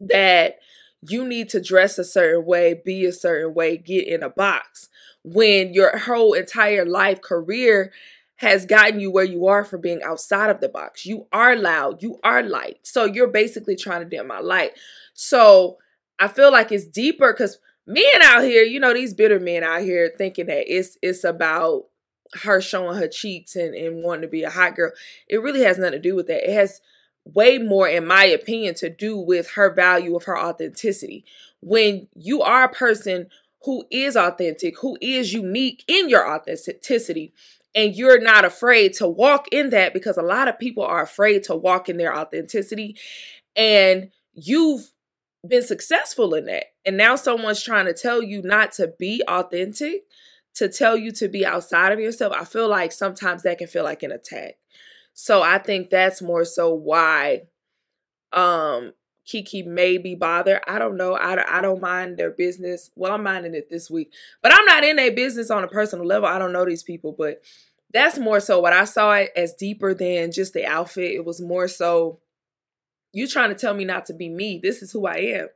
that 0.00 0.58
you 1.00 1.26
need 1.26 1.48
to 1.50 1.62
dress 1.62 1.96
a 1.96 2.04
certain 2.04 2.44
way, 2.44 2.82
be 2.84 3.04
a 3.04 3.12
certain 3.12 3.54
way, 3.54 3.76
get 3.76 4.08
in 4.08 4.24
a 4.24 4.28
box 4.28 4.88
when 5.22 5.72
your 5.72 5.96
whole 5.96 6.32
entire 6.32 6.84
life 6.84 7.22
career 7.22 7.92
has 8.36 8.66
gotten 8.66 8.98
you 8.98 9.12
where 9.12 9.24
you 9.24 9.46
are 9.46 9.64
for 9.64 9.78
being 9.78 10.02
outside 10.02 10.50
of 10.50 10.60
the 10.60 10.68
box. 10.68 11.06
You 11.06 11.26
are 11.32 11.54
loud, 11.54 12.02
you 12.02 12.18
are 12.24 12.42
light. 12.42 12.78
So 12.82 13.04
you're 13.04 13.28
basically 13.28 13.76
trying 13.76 14.00
to 14.00 14.08
dim 14.08 14.26
my 14.26 14.40
light. 14.40 14.72
So 15.14 15.78
I 16.18 16.26
feel 16.26 16.50
like 16.50 16.72
it's 16.72 16.86
deeper 16.86 17.32
because 17.32 17.58
men 17.86 18.04
out 18.22 18.42
here, 18.42 18.64
you 18.64 18.80
know, 18.80 18.92
these 18.92 19.14
bitter 19.14 19.38
men 19.38 19.62
out 19.62 19.82
here 19.82 20.12
thinking 20.18 20.46
that 20.46 20.64
it's 20.66 20.98
it's 21.00 21.22
about 21.22 21.84
her 22.42 22.60
showing 22.60 22.98
her 22.98 23.08
cheeks 23.08 23.56
and, 23.56 23.74
and 23.74 24.02
wanting 24.02 24.22
to 24.22 24.28
be 24.28 24.42
a 24.42 24.50
hot 24.50 24.76
girl. 24.76 24.92
It 25.28 25.42
really 25.42 25.62
has 25.62 25.78
nothing 25.78 25.92
to 25.92 25.98
do 25.98 26.14
with 26.14 26.26
that. 26.26 26.48
It 26.48 26.54
has 26.54 26.80
way 27.24 27.58
more, 27.58 27.88
in 27.88 28.06
my 28.06 28.24
opinion, 28.24 28.74
to 28.76 28.90
do 28.90 29.16
with 29.16 29.50
her 29.50 29.72
value 29.72 30.16
of 30.16 30.24
her 30.24 30.38
authenticity. 30.38 31.24
When 31.60 32.08
you 32.14 32.42
are 32.42 32.64
a 32.64 32.72
person 32.72 33.28
who 33.64 33.84
is 33.90 34.16
authentic, 34.16 34.78
who 34.78 34.96
is 35.00 35.32
unique 35.32 35.84
in 35.88 36.08
your 36.08 36.30
authenticity, 36.30 37.32
and 37.74 37.94
you're 37.94 38.20
not 38.20 38.44
afraid 38.44 38.94
to 38.94 39.06
walk 39.06 39.48
in 39.52 39.70
that 39.70 39.92
because 39.92 40.16
a 40.16 40.22
lot 40.22 40.48
of 40.48 40.58
people 40.58 40.84
are 40.84 41.02
afraid 41.02 41.42
to 41.44 41.54
walk 41.54 41.88
in 41.88 41.96
their 41.96 42.16
authenticity, 42.16 42.96
and 43.56 44.10
you've 44.32 44.90
been 45.46 45.62
successful 45.62 46.34
in 46.34 46.46
that. 46.46 46.66
And 46.84 46.96
now 46.96 47.16
someone's 47.16 47.62
trying 47.62 47.86
to 47.86 47.94
tell 47.94 48.22
you 48.22 48.42
not 48.42 48.72
to 48.72 48.94
be 48.98 49.22
authentic, 49.28 50.04
to 50.58 50.68
tell 50.68 50.96
you 50.96 51.12
to 51.12 51.28
be 51.28 51.46
outside 51.46 51.92
of 51.92 52.00
yourself. 52.00 52.32
I 52.36 52.44
feel 52.44 52.68
like 52.68 52.92
sometimes 52.92 53.42
that 53.44 53.58
can 53.58 53.68
feel 53.68 53.84
like 53.84 54.02
an 54.02 54.12
attack. 54.12 54.56
So 55.14 55.42
I 55.42 55.58
think 55.58 55.90
that's 55.90 56.20
more 56.20 56.44
so 56.44 56.74
why 56.74 57.42
um 58.32 58.92
Keke 59.26 59.66
may 59.66 59.98
be 59.98 60.14
bothered. 60.14 60.60
I 60.66 60.78
don't 60.78 60.96
know. 60.96 61.14
I, 61.14 61.58
I 61.58 61.60
don't 61.60 61.82
mind 61.82 62.16
their 62.16 62.30
business. 62.30 62.90
Well, 62.96 63.12
I'm 63.12 63.22
minding 63.22 63.54
it 63.54 63.68
this 63.68 63.90
week, 63.90 64.12
but 64.42 64.52
I'm 64.54 64.64
not 64.64 64.84
in 64.84 64.96
their 64.96 65.12
business 65.12 65.50
on 65.50 65.64
a 65.64 65.68
personal 65.68 66.06
level. 66.06 66.28
I 66.28 66.38
don't 66.38 66.52
know 66.52 66.64
these 66.64 66.82
people, 66.82 67.14
but 67.16 67.42
that's 67.92 68.18
more 68.18 68.40
so 68.40 68.58
what 68.60 68.72
I 68.72 68.84
saw 68.84 69.12
it 69.12 69.30
as 69.36 69.52
deeper 69.52 69.92
than 69.92 70.32
just 70.32 70.54
the 70.54 70.64
outfit. 70.66 71.12
It 71.12 71.26
was 71.26 71.40
more 71.40 71.68
so 71.68 72.20
you 73.12 73.26
trying 73.28 73.50
to 73.50 73.54
tell 73.54 73.74
me 73.74 73.84
not 73.84 74.06
to 74.06 74.14
be 74.14 74.28
me. 74.28 74.60
This 74.62 74.82
is 74.82 74.92
who 74.92 75.06
I 75.06 75.16
am. 75.16 75.48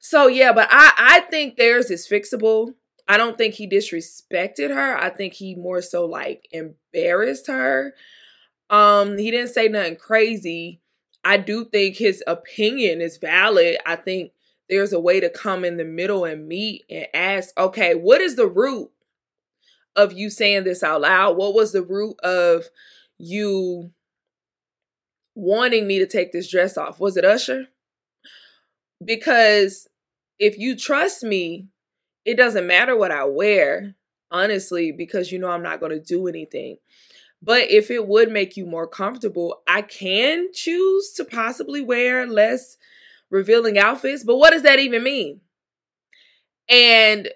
So 0.00 0.26
yeah, 0.26 0.52
but 0.52 0.68
I 0.70 0.92
I 0.96 1.20
think 1.30 1.56
theirs 1.56 1.90
is 1.90 2.08
fixable. 2.08 2.74
I 3.08 3.16
don't 3.16 3.38
think 3.38 3.54
he 3.54 3.66
disrespected 3.66 4.68
her. 4.68 4.96
I 4.96 5.08
think 5.08 5.32
he 5.32 5.54
more 5.54 5.80
so 5.80 6.04
like 6.04 6.46
embarrassed 6.52 7.46
her. 7.46 7.94
Um, 8.68 9.16
he 9.16 9.30
didn't 9.30 9.54
say 9.54 9.68
nothing 9.68 9.96
crazy. 9.96 10.82
I 11.24 11.38
do 11.38 11.64
think 11.64 11.96
his 11.96 12.22
opinion 12.26 13.00
is 13.00 13.16
valid. 13.16 13.78
I 13.86 13.96
think 13.96 14.32
there's 14.68 14.92
a 14.92 15.00
way 15.00 15.20
to 15.20 15.30
come 15.30 15.64
in 15.64 15.78
the 15.78 15.84
middle 15.84 16.26
and 16.26 16.46
meet 16.46 16.84
and 16.90 17.06
ask, 17.14 17.58
okay, 17.58 17.94
what 17.94 18.20
is 18.20 18.36
the 18.36 18.46
root 18.46 18.90
of 19.96 20.12
you 20.12 20.28
saying 20.28 20.64
this 20.64 20.82
out 20.82 21.00
loud? 21.00 21.36
What 21.36 21.54
was 21.54 21.72
the 21.72 21.82
root 21.82 22.20
of 22.20 22.64
you 23.16 23.90
wanting 25.34 25.86
me 25.86 25.98
to 25.98 26.06
take 26.06 26.32
this 26.32 26.50
dress 26.50 26.76
off? 26.76 27.00
Was 27.00 27.16
it 27.16 27.24
Usher? 27.24 27.68
Because 29.02 29.88
if 30.38 30.58
you 30.58 30.76
trust 30.76 31.22
me, 31.22 31.68
it 32.28 32.36
doesn't 32.36 32.66
matter 32.66 32.94
what 32.94 33.10
I 33.10 33.24
wear, 33.24 33.94
honestly, 34.30 34.92
because 34.92 35.32
you 35.32 35.38
know 35.38 35.48
I'm 35.48 35.62
not 35.62 35.80
going 35.80 35.92
to 35.92 35.98
do 35.98 36.26
anything. 36.26 36.76
But 37.40 37.70
if 37.70 37.90
it 37.90 38.06
would 38.06 38.30
make 38.30 38.54
you 38.54 38.66
more 38.66 38.86
comfortable, 38.86 39.62
I 39.66 39.80
can 39.80 40.48
choose 40.52 41.12
to 41.14 41.24
possibly 41.24 41.80
wear 41.80 42.26
less 42.26 42.76
revealing 43.30 43.78
outfits. 43.78 44.24
But 44.24 44.36
what 44.36 44.50
does 44.50 44.60
that 44.64 44.78
even 44.78 45.02
mean? 45.02 45.40
And 46.68 47.30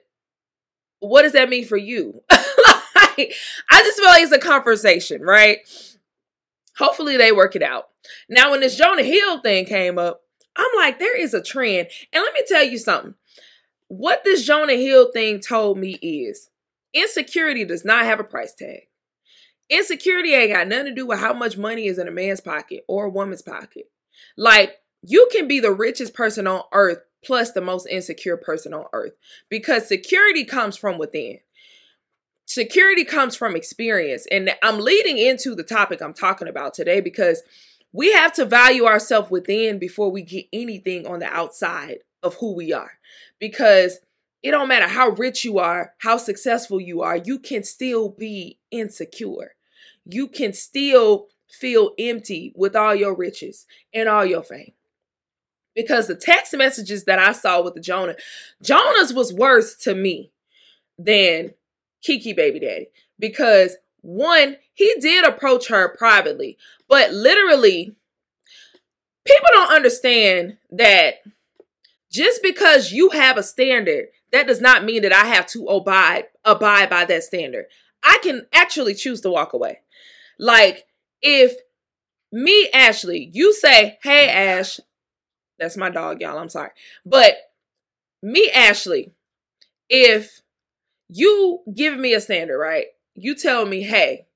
what 0.98 1.22
does 1.22 1.32
that 1.32 1.48
mean 1.48 1.64
for 1.64 1.78
you? 1.78 2.20
like, 2.30 3.32
I 3.70 3.82
just 3.82 3.98
feel 3.98 4.10
like 4.10 4.24
it's 4.24 4.32
a 4.32 4.38
conversation, 4.38 5.22
right? 5.22 5.60
Hopefully 6.76 7.16
they 7.16 7.32
work 7.32 7.56
it 7.56 7.62
out. 7.62 7.84
Now, 8.28 8.50
when 8.50 8.60
this 8.60 8.76
Jonah 8.76 9.04
Hill 9.04 9.40
thing 9.40 9.64
came 9.64 9.98
up, 9.98 10.20
I'm 10.54 10.70
like, 10.76 10.98
there 10.98 11.18
is 11.18 11.32
a 11.32 11.42
trend. 11.42 11.88
And 12.12 12.22
let 12.22 12.34
me 12.34 12.42
tell 12.46 12.64
you 12.64 12.76
something. 12.76 13.14
What 13.94 14.24
this 14.24 14.46
Jonah 14.46 14.72
Hill 14.72 15.12
thing 15.12 15.38
told 15.38 15.76
me 15.76 15.98
is 16.00 16.48
insecurity 16.94 17.66
does 17.66 17.84
not 17.84 18.06
have 18.06 18.20
a 18.20 18.24
price 18.24 18.54
tag. 18.54 18.88
Insecurity 19.68 20.32
ain't 20.32 20.54
got 20.54 20.66
nothing 20.66 20.86
to 20.86 20.94
do 20.94 21.06
with 21.06 21.18
how 21.18 21.34
much 21.34 21.58
money 21.58 21.88
is 21.88 21.98
in 21.98 22.08
a 22.08 22.10
man's 22.10 22.40
pocket 22.40 22.86
or 22.88 23.04
a 23.04 23.10
woman's 23.10 23.42
pocket. 23.42 23.90
Like, 24.34 24.78
you 25.02 25.28
can 25.30 25.46
be 25.46 25.60
the 25.60 25.72
richest 25.72 26.14
person 26.14 26.46
on 26.46 26.62
earth 26.72 27.00
plus 27.22 27.52
the 27.52 27.60
most 27.60 27.86
insecure 27.86 28.38
person 28.38 28.72
on 28.72 28.86
earth 28.94 29.12
because 29.50 29.88
security 29.88 30.46
comes 30.46 30.78
from 30.78 30.96
within. 30.96 31.40
Security 32.46 33.04
comes 33.04 33.36
from 33.36 33.54
experience. 33.54 34.26
And 34.32 34.56
I'm 34.62 34.80
leading 34.80 35.18
into 35.18 35.54
the 35.54 35.64
topic 35.64 36.00
I'm 36.00 36.14
talking 36.14 36.48
about 36.48 36.72
today 36.72 37.02
because 37.02 37.42
we 37.92 38.10
have 38.12 38.32
to 38.36 38.46
value 38.46 38.86
ourselves 38.86 39.30
within 39.30 39.78
before 39.78 40.10
we 40.10 40.22
get 40.22 40.46
anything 40.50 41.06
on 41.06 41.18
the 41.18 41.26
outside 41.26 41.98
of 42.22 42.36
who 42.36 42.54
we 42.54 42.72
are. 42.72 42.92
Because 43.38 43.98
it 44.42 44.50
don't 44.50 44.68
matter 44.68 44.88
how 44.88 45.10
rich 45.10 45.44
you 45.44 45.58
are, 45.58 45.94
how 45.98 46.16
successful 46.16 46.80
you 46.80 47.02
are, 47.02 47.16
you 47.16 47.38
can 47.38 47.62
still 47.62 48.10
be 48.10 48.58
insecure 48.70 49.54
you 50.04 50.28
can 50.28 50.52
still 50.52 51.28
feel 51.48 51.92
empty 51.98 52.52
with 52.56 52.74
all 52.74 52.94
your 52.94 53.14
riches 53.14 53.66
and 53.92 54.08
all 54.08 54.24
your 54.24 54.42
fame. 54.42 54.72
Because 55.74 56.06
the 56.06 56.14
text 56.14 56.54
messages 56.54 57.04
that 57.04 57.18
I 57.18 57.32
saw 57.32 57.62
with 57.62 57.74
the 57.74 57.80
Jonah, 57.80 58.16
Jonah's 58.62 59.12
was 59.12 59.32
worse 59.32 59.76
to 59.78 59.94
me 59.94 60.30
than 60.98 61.52
Keke 62.06 62.36
Baby 62.36 62.60
Daddy. 62.60 62.88
Because 63.18 63.76
one, 64.02 64.56
he 64.74 64.94
did 65.00 65.24
approach 65.24 65.68
her 65.68 65.96
privately, 65.96 66.58
but 66.88 67.12
literally, 67.12 67.94
people 69.24 69.48
don't 69.52 69.72
understand 69.72 70.58
that 70.72 71.14
just 72.12 72.42
because 72.42 72.92
you 72.92 73.10
have 73.10 73.36
a 73.36 73.42
standard, 73.42 74.06
that 74.30 74.46
does 74.46 74.60
not 74.60 74.84
mean 74.84 75.02
that 75.02 75.12
I 75.12 75.26
have 75.26 75.46
to 75.48 75.66
abide 75.66 76.26
abide 76.44 76.90
by 76.90 77.04
that 77.06 77.24
standard. 77.24 77.66
I 78.02 78.18
can 78.22 78.46
actually 78.52 78.94
choose 78.94 79.20
to 79.22 79.30
walk 79.30 79.52
away. 79.52 79.80
Like 80.38 80.86
if 81.20 81.54
me, 82.30 82.68
Ashley, 82.72 83.30
you 83.32 83.52
say, 83.52 83.98
hey, 84.02 84.28
Ash, 84.28 84.80
that's 85.58 85.76
my 85.76 85.90
dog, 85.90 86.20
y'all. 86.20 86.38
I'm 86.38 86.48
sorry. 86.48 86.70
But 87.04 87.34
me, 88.22 88.50
Ashley, 88.50 89.12
if 89.88 90.40
you 91.08 91.60
give 91.74 91.98
me 91.98 92.14
a 92.14 92.20
standard, 92.20 92.58
right? 92.58 92.86
You 93.14 93.34
tell 93.34 93.66
me, 93.66 93.82
hey, 93.82 94.26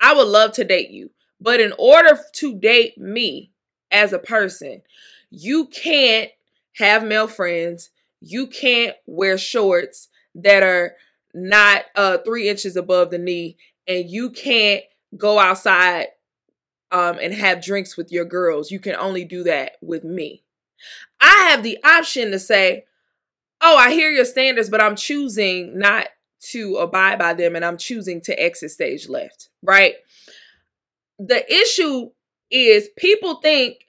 I 0.00 0.14
would 0.14 0.28
love 0.28 0.52
to 0.52 0.64
date 0.64 0.90
you. 0.90 1.10
But 1.40 1.60
in 1.60 1.72
order 1.78 2.18
to 2.34 2.54
date 2.54 2.98
me 2.98 3.52
as 3.90 4.12
a 4.12 4.18
person, 4.18 4.82
you 5.30 5.66
can't 5.66 6.30
have 6.78 7.04
male 7.04 7.28
friends. 7.28 7.90
You 8.20 8.46
can't 8.46 8.96
wear 9.06 9.38
shorts 9.38 10.08
that 10.34 10.62
are 10.62 10.92
not 11.34 11.84
uh 11.94 12.18
three 12.18 12.48
inches 12.48 12.76
above 12.76 13.10
the 13.10 13.18
knee. 13.18 13.56
And 13.86 14.08
you 14.10 14.30
can't 14.30 14.82
go 15.16 15.38
outside 15.38 16.08
um, 16.90 17.18
and 17.20 17.32
have 17.34 17.62
drinks 17.62 17.96
with 17.96 18.10
your 18.12 18.24
girls. 18.24 18.70
You 18.70 18.80
can 18.80 18.96
only 18.96 19.24
do 19.24 19.44
that 19.44 19.72
with 19.80 20.04
me. 20.04 20.42
I 21.20 21.48
have 21.50 21.62
the 21.62 21.78
option 21.84 22.30
to 22.30 22.38
say, 22.38 22.84
oh, 23.60 23.76
I 23.76 23.92
hear 23.92 24.10
your 24.10 24.24
standards, 24.24 24.70
but 24.70 24.82
I'm 24.82 24.96
choosing 24.96 25.78
not 25.78 26.08
to 26.50 26.76
abide 26.76 27.18
by 27.18 27.34
them 27.34 27.56
and 27.56 27.64
I'm 27.64 27.78
choosing 27.78 28.20
to 28.22 28.40
exit 28.40 28.70
stage 28.70 29.08
left, 29.08 29.48
right? 29.62 29.94
The 31.18 31.50
issue 31.52 32.10
is 32.50 32.88
people 32.96 33.36
think, 33.36 33.85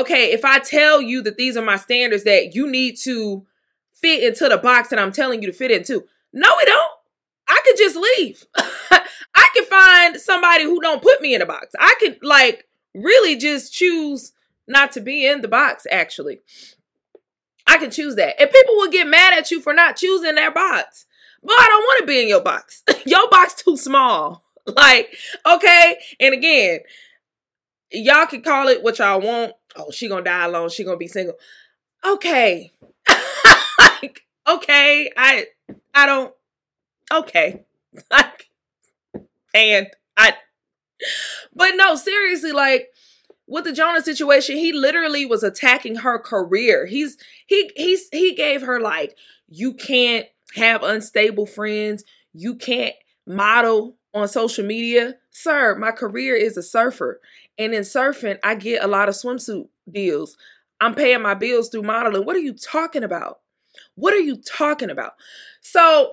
okay, 0.00 0.32
if 0.32 0.44
I 0.44 0.58
tell 0.58 1.00
you 1.00 1.22
that 1.22 1.36
these 1.36 1.56
are 1.56 1.64
my 1.64 1.76
standards, 1.76 2.24
that 2.24 2.54
you 2.54 2.70
need 2.70 2.96
to 3.04 3.46
fit 3.92 4.22
into 4.22 4.48
the 4.48 4.58
box 4.58 4.88
that 4.88 4.98
I'm 4.98 5.12
telling 5.12 5.42
you 5.42 5.50
to 5.50 5.56
fit 5.56 5.70
into. 5.70 6.04
No, 6.32 6.54
we 6.56 6.64
don't. 6.64 6.92
I 7.48 7.60
could 7.64 7.76
just 7.76 7.96
leave. 7.96 8.46
I 9.34 9.48
can 9.54 9.64
find 9.64 10.20
somebody 10.20 10.64
who 10.64 10.80
don't 10.80 11.02
put 11.02 11.20
me 11.20 11.34
in 11.34 11.42
a 11.42 11.46
box. 11.46 11.74
I 11.78 11.94
could 11.98 12.18
like 12.22 12.66
really 12.94 13.36
just 13.36 13.72
choose 13.72 14.32
not 14.66 14.92
to 14.92 15.00
be 15.00 15.26
in 15.26 15.40
the 15.40 15.48
box 15.48 15.86
actually. 15.90 16.40
I 17.66 17.78
can 17.78 17.90
choose 17.90 18.16
that. 18.16 18.40
And 18.40 18.50
people 18.50 18.76
will 18.76 18.90
get 18.90 19.06
mad 19.06 19.34
at 19.34 19.50
you 19.50 19.60
for 19.60 19.74
not 19.74 19.96
choosing 19.96 20.34
their 20.34 20.50
box. 20.50 21.06
But 21.42 21.52
I 21.52 21.66
don't 21.68 21.82
want 21.82 22.00
to 22.00 22.06
be 22.06 22.22
in 22.22 22.28
your 22.28 22.42
box. 22.42 22.82
your 23.06 23.28
box 23.30 23.54
too 23.62 23.76
small. 23.76 24.42
Like, 24.76 25.16
okay. 25.46 25.96
And 26.20 26.34
again, 26.34 26.80
y'all 27.90 28.26
can 28.26 28.42
call 28.42 28.68
it 28.68 28.82
what 28.82 28.98
y'all 28.98 29.18
want. 29.18 29.54
Oh, 29.76 29.90
she 29.90 30.08
gonna 30.08 30.22
die 30.24 30.44
alone. 30.44 30.70
She 30.70 30.84
gonna 30.84 30.96
be 30.96 31.08
single. 31.08 31.36
Okay. 32.04 32.72
like, 33.78 34.22
okay. 34.46 35.10
I 35.16 35.46
I 35.94 36.06
don't 36.06 36.34
okay. 37.12 37.64
like, 38.10 38.50
and 39.54 39.88
I, 40.16 40.34
but 41.54 41.72
no, 41.76 41.94
seriously, 41.96 42.52
like 42.52 42.88
with 43.46 43.64
the 43.64 43.72
Jonah 43.72 44.02
situation, 44.02 44.56
he 44.56 44.72
literally 44.72 45.26
was 45.26 45.42
attacking 45.42 45.96
her 45.96 46.18
career. 46.18 46.86
He's 46.86 47.16
he 47.46 47.70
he's 47.76 48.08
he 48.12 48.34
gave 48.34 48.62
her 48.62 48.80
like 48.80 49.16
you 49.48 49.74
can't 49.74 50.26
have 50.54 50.82
unstable 50.82 51.46
friends, 51.46 52.04
you 52.32 52.54
can't 52.54 52.94
model 53.26 53.96
on 54.14 54.28
social 54.28 54.64
media. 54.64 55.14
Sir, 55.30 55.76
my 55.76 55.92
career 55.92 56.34
is 56.34 56.56
a 56.56 56.62
surfer. 56.62 57.20
And 57.58 57.74
in 57.74 57.82
surfing, 57.82 58.38
I 58.42 58.54
get 58.54 58.84
a 58.84 58.86
lot 58.86 59.08
of 59.08 59.14
swimsuit 59.14 59.68
deals. 59.90 60.36
I'm 60.80 60.94
paying 60.94 61.22
my 61.22 61.34
bills 61.34 61.68
through 61.68 61.82
modeling. 61.82 62.24
What 62.24 62.36
are 62.36 62.40
you 62.40 62.54
talking 62.54 63.02
about? 63.02 63.40
What 63.96 64.14
are 64.14 64.20
you 64.20 64.36
talking 64.36 64.90
about? 64.90 65.14
So 65.60 66.12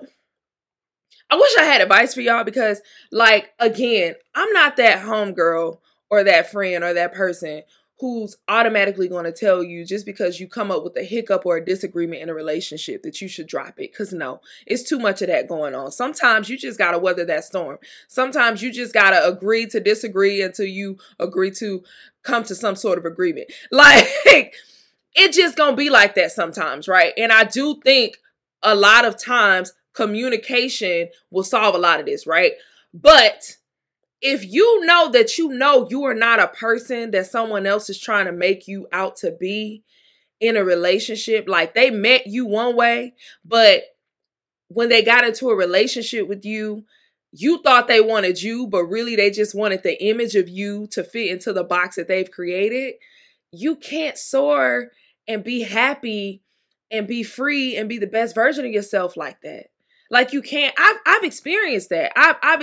I 1.30 1.36
wish 1.36 1.52
I 1.58 1.64
had 1.64 1.80
advice 1.80 2.14
for 2.14 2.20
y'all 2.20 2.44
because, 2.44 2.80
like, 3.10 3.52
again, 3.58 4.14
I'm 4.34 4.52
not 4.52 4.76
that 4.76 5.04
homegirl 5.04 5.78
or 6.10 6.24
that 6.24 6.50
friend 6.50 6.84
or 6.84 6.94
that 6.94 7.14
person 7.14 7.62
who's 7.98 8.36
automatically 8.46 9.08
going 9.08 9.24
to 9.24 9.32
tell 9.32 9.62
you 9.62 9.84
just 9.84 10.04
because 10.04 10.38
you 10.38 10.46
come 10.46 10.70
up 10.70 10.84
with 10.84 10.96
a 10.98 11.02
hiccup 11.02 11.46
or 11.46 11.56
a 11.56 11.64
disagreement 11.64 12.20
in 12.20 12.28
a 12.28 12.34
relationship 12.34 13.02
that 13.02 13.20
you 13.22 13.28
should 13.28 13.46
drop 13.46 13.78
it. 13.78 13.90
Because 13.90 14.12
no, 14.12 14.40
it's 14.66 14.82
too 14.82 14.98
much 14.98 15.22
of 15.22 15.28
that 15.28 15.48
going 15.48 15.74
on. 15.74 15.90
Sometimes 15.90 16.50
you 16.50 16.58
just 16.58 16.78
got 16.78 16.90
to 16.90 16.98
weather 16.98 17.24
that 17.24 17.44
storm. 17.44 17.78
Sometimes 18.06 18.62
you 18.62 18.70
just 18.70 18.92
got 18.92 19.10
to 19.10 19.26
agree 19.26 19.66
to 19.66 19.80
disagree 19.80 20.42
until 20.42 20.66
you 20.66 20.98
agree 21.18 21.50
to 21.52 21.82
come 22.22 22.44
to 22.44 22.54
some 22.54 22.76
sort 22.76 22.98
of 22.98 23.04
agreement. 23.04 23.50
Like, 23.70 24.54
it 25.14 25.32
just 25.32 25.56
to 25.56 25.76
be 25.76 25.90
like 25.90 26.14
that 26.14 26.32
sometimes, 26.32 26.88
right? 26.88 27.12
And 27.16 27.30
I 27.30 27.44
do 27.44 27.80
think 27.84 28.18
a 28.62 28.74
lot 28.74 29.04
of 29.04 29.22
times 29.22 29.72
communication 29.92 31.08
will 31.30 31.44
solve 31.44 31.74
a 31.74 31.78
lot 31.78 32.00
of 32.00 32.06
this, 32.06 32.26
right? 32.26 32.52
But 32.92 33.56
if 34.20 34.44
you 34.44 34.84
know 34.86 35.10
that 35.10 35.38
you 35.38 35.48
know 35.48 35.86
you 35.90 36.04
are 36.04 36.14
not 36.14 36.40
a 36.40 36.48
person 36.48 37.10
that 37.10 37.26
someone 37.26 37.66
else 37.66 37.90
is 37.90 37.98
trying 37.98 38.26
to 38.26 38.32
make 38.32 38.66
you 38.66 38.88
out 38.92 39.16
to 39.16 39.30
be 39.30 39.82
in 40.40 40.56
a 40.56 40.64
relationship, 40.64 41.46
like 41.48 41.74
they 41.74 41.90
met 41.90 42.26
you 42.26 42.46
one 42.46 42.76
way, 42.76 43.14
but 43.44 43.82
when 44.68 44.88
they 44.88 45.02
got 45.02 45.24
into 45.24 45.48
a 45.50 45.56
relationship 45.56 46.28
with 46.28 46.44
you, 46.44 46.84
you 47.32 47.60
thought 47.62 47.88
they 47.88 48.00
wanted 48.00 48.42
you, 48.42 48.66
but 48.66 48.84
really 48.84 49.16
they 49.16 49.30
just 49.30 49.54
wanted 49.54 49.82
the 49.82 50.02
image 50.02 50.34
of 50.34 50.48
you 50.48 50.86
to 50.88 51.04
fit 51.04 51.30
into 51.30 51.52
the 51.52 51.64
box 51.64 51.96
that 51.96 52.08
they've 52.08 52.30
created. 52.30 52.94
You 53.52 53.76
can't 53.76 54.16
soar 54.16 54.90
and 55.28 55.44
be 55.44 55.62
happy 55.62 56.42
and 56.90 57.06
be 57.06 57.22
free 57.22 57.76
and 57.76 57.88
be 57.88 57.98
the 57.98 58.06
best 58.06 58.34
version 58.34 58.64
of 58.64 58.72
yourself 58.72 59.16
like 59.16 59.40
that. 59.42 59.66
Like 60.10 60.32
you 60.32 60.40
can't. 60.40 60.74
I've 60.78 60.96
I've 61.04 61.24
experienced 61.24 61.90
that. 61.90 62.12
I've 62.16 62.36
I've 62.42 62.62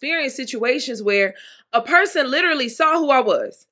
Experienced 0.00 0.36
situations 0.36 1.02
where 1.02 1.34
a 1.74 1.82
person 1.82 2.30
literally 2.30 2.70
saw 2.70 2.98
who 2.98 3.10
I 3.10 3.20
was. 3.20 3.66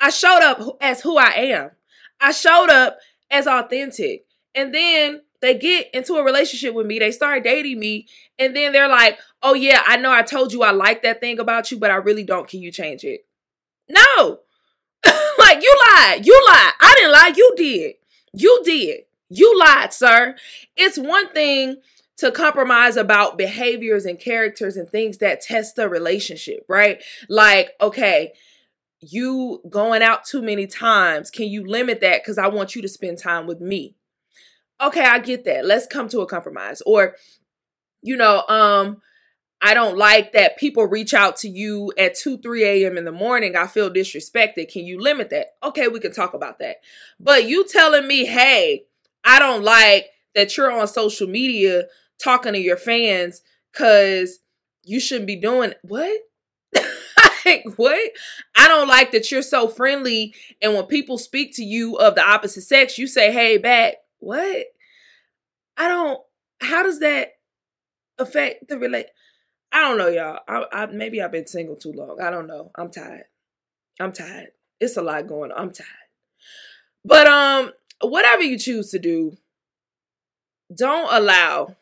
I 0.00 0.08
showed 0.08 0.40
up 0.42 0.78
as 0.80 1.02
who 1.02 1.18
I 1.18 1.30
am. 1.30 1.72
I 2.20 2.32
showed 2.32 2.70
up 2.70 2.98
as 3.30 3.46
authentic. 3.46 4.24
And 4.54 4.74
then 4.74 5.20
they 5.42 5.58
get 5.58 5.90
into 5.92 6.14
a 6.14 6.24
relationship 6.24 6.74
with 6.74 6.86
me, 6.86 6.98
they 6.98 7.10
start 7.10 7.44
dating 7.44 7.78
me, 7.78 8.06
and 8.38 8.56
then 8.56 8.72
they're 8.72 8.88
like, 8.88 9.18
"Oh 9.42 9.52
yeah, 9.52 9.82
I 9.86 9.98
know 9.98 10.10
I 10.10 10.22
told 10.22 10.54
you 10.54 10.62
I 10.62 10.70
like 10.70 11.02
that 11.02 11.20
thing 11.20 11.38
about 11.38 11.70
you, 11.70 11.78
but 11.78 11.90
I 11.90 11.96
really 11.96 12.24
don't. 12.24 12.48
Can 12.48 12.62
you 12.62 12.72
change 12.72 13.04
it?" 13.04 13.26
No. 13.86 14.40
like 15.38 15.62
you 15.62 15.80
lied. 15.92 16.26
You 16.26 16.44
lied. 16.48 16.72
I 16.80 16.94
didn't 16.96 17.12
lie. 17.12 17.32
You 17.36 17.54
did. 17.58 17.94
You 18.32 18.62
did. 18.64 19.00
You 19.28 19.58
lied, 19.58 19.92
sir. 19.92 20.34
It's 20.76 20.96
one 20.96 21.28
thing 21.28 21.76
to 22.16 22.30
compromise 22.30 22.96
about 22.96 23.36
behaviors 23.36 24.04
and 24.04 24.18
characters 24.18 24.76
and 24.76 24.88
things 24.88 25.18
that 25.18 25.40
test 25.40 25.76
the 25.76 25.88
relationship, 25.88 26.64
right? 26.68 27.02
Like, 27.28 27.72
okay, 27.80 28.32
you 29.00 29.60
going 29.68 30.02
out 30.02 30.24
too 30.24 30.42
many 30.42 30.66
times. 30.66 31.30
Can 31.30 31.46
you 31.46 31.66
limit 31.66 32.00
that? 32.00 32.22
Because 32.22 32.38
I 32.38 32.46
want 32.46 32.76
you 32.76 32.82
to 32.82 32.88
spend 32.88 33.18
time 33.18 33.46
with 33.46 33.60
me. 33.60 33.96
Okay, 34.80 35.04
I 35.04 35.18
get 35.18 35.44
that. 35.44 35.64
Let's 35.64 35.86
come 35.86 36.08
to 36.08 36.20
a 36.20 36.26
compromise. 36.26 36.82
Or, 36.86 37.16
you 38.02 38.16
know, 38.16 38.44
um, 38.48 39.02
I 39.60 39.74
don't 39.74 39.96
like 39.96 40.32
that 40.32 40.58
people 40.58 40.84
reach 40.86 41.14
out 41.14 41.36
to 41.38 41.48
you 41.48 41.92
at 41.96 42.16
2, 42.16 42.38
3 42.38 42.64
a.m. 42.64 42.98
in 42.98 43.04
the 43.04 43.12
morning. 43.12 43.56
I 43.56 43.66
feel 43.66 43.90
disrespected. 43.90 44.70
Can 44.70 44.84
you 44.84 45.00
limit 45.00 45.30
that? 45.30 45.54
Okay, 45.62 45.88
we 45.88 46.00
can 46.00 46.12
talk 46.12 46.34
about 46.34 46.58
that. 46.58 46.76
But 47.18 47.48
you 47.48 47.64
telling 47.66 48.06
me, 48.06 48.26
hey, 48.26 48.84
I 49.24 49.38
don't 49.38 49.62
like 49.62 50.10
that 50.34 50.56
you're 50.56 50.72
on 50.72 50.86
social 50.86 51.28
media 51.28 51.84
talking 52.22 52.52
to 52.52 52.58
your 52.58 52.76
fans 52.76 53.42
because 53.72 54.40
you 54.84 55.00
shouldn't 55.00 55.26
be 55.26 55.36
doing 55.36 55.74
what? 55.82 56.20
like, 57.44 57.64
what? 57.76 58.10
I 58.56 58.68
don't 58.68 58.88
like 58.88 59.12
that 59.12 59.30
you're 59.30 59.42
so 59.42 59.68
friendly. 59.68 60.34
And 60.62 60.74
when 60.74 60.84
people 60.84 61.18
speak 61.18 61.54
to 61.56 61.64
you 61.64 61.96
of 61.96 62.14
the 62.14 62.26
opposite 62.26 62.62
sex, 62.62 62.98
you 62.98 63.06
say, 63.06 63.32
hey, 63.32 63.58
back. 63.58 63.94
What? 64.18 64.66
I 65.76 65.88
don't, 65.88 66.20
how 66.60 66.82
does 66.82 67.00
that 67.00 67.32
affect 68.18 68.68
the 68.68 68.78
relate? 68.78 69.06
I 69.72 69.80
don't 69.80 69.98
know, 69.98 70.08
y'all. 70.08 70.38
I, 70.46 70.64
I 70.72 70.86
maybe 70.86 71.20
I've 71.20 71.32
been 71.32 71.48
single 71.48 71.74
too 71.74 71.92
long. 71.92 72.20
I 72.22 72.30
don't 72.30 72.46
know. 72.46 72.70
I'm 72.76 72.90
tired. 72.90 73.24
I'm 74.00 74.12
tired. 74.12 74.48
It's 74.80 74.96
a 74.96 75.02
lot 75.02 75.26
going 75.26 75.50
on. 75.50 75.58
I'm 75.58 75.72
tired. 75.72 75.88
But 77.04 77.26
um, 77.26 77.72
whatever 78.00 78.42
you 78.42 78.58
choose 78.58 78.90
to 78.92 78.98
do, 78.98 79.36
don't 80.74 81.12
allow 81.12 81.76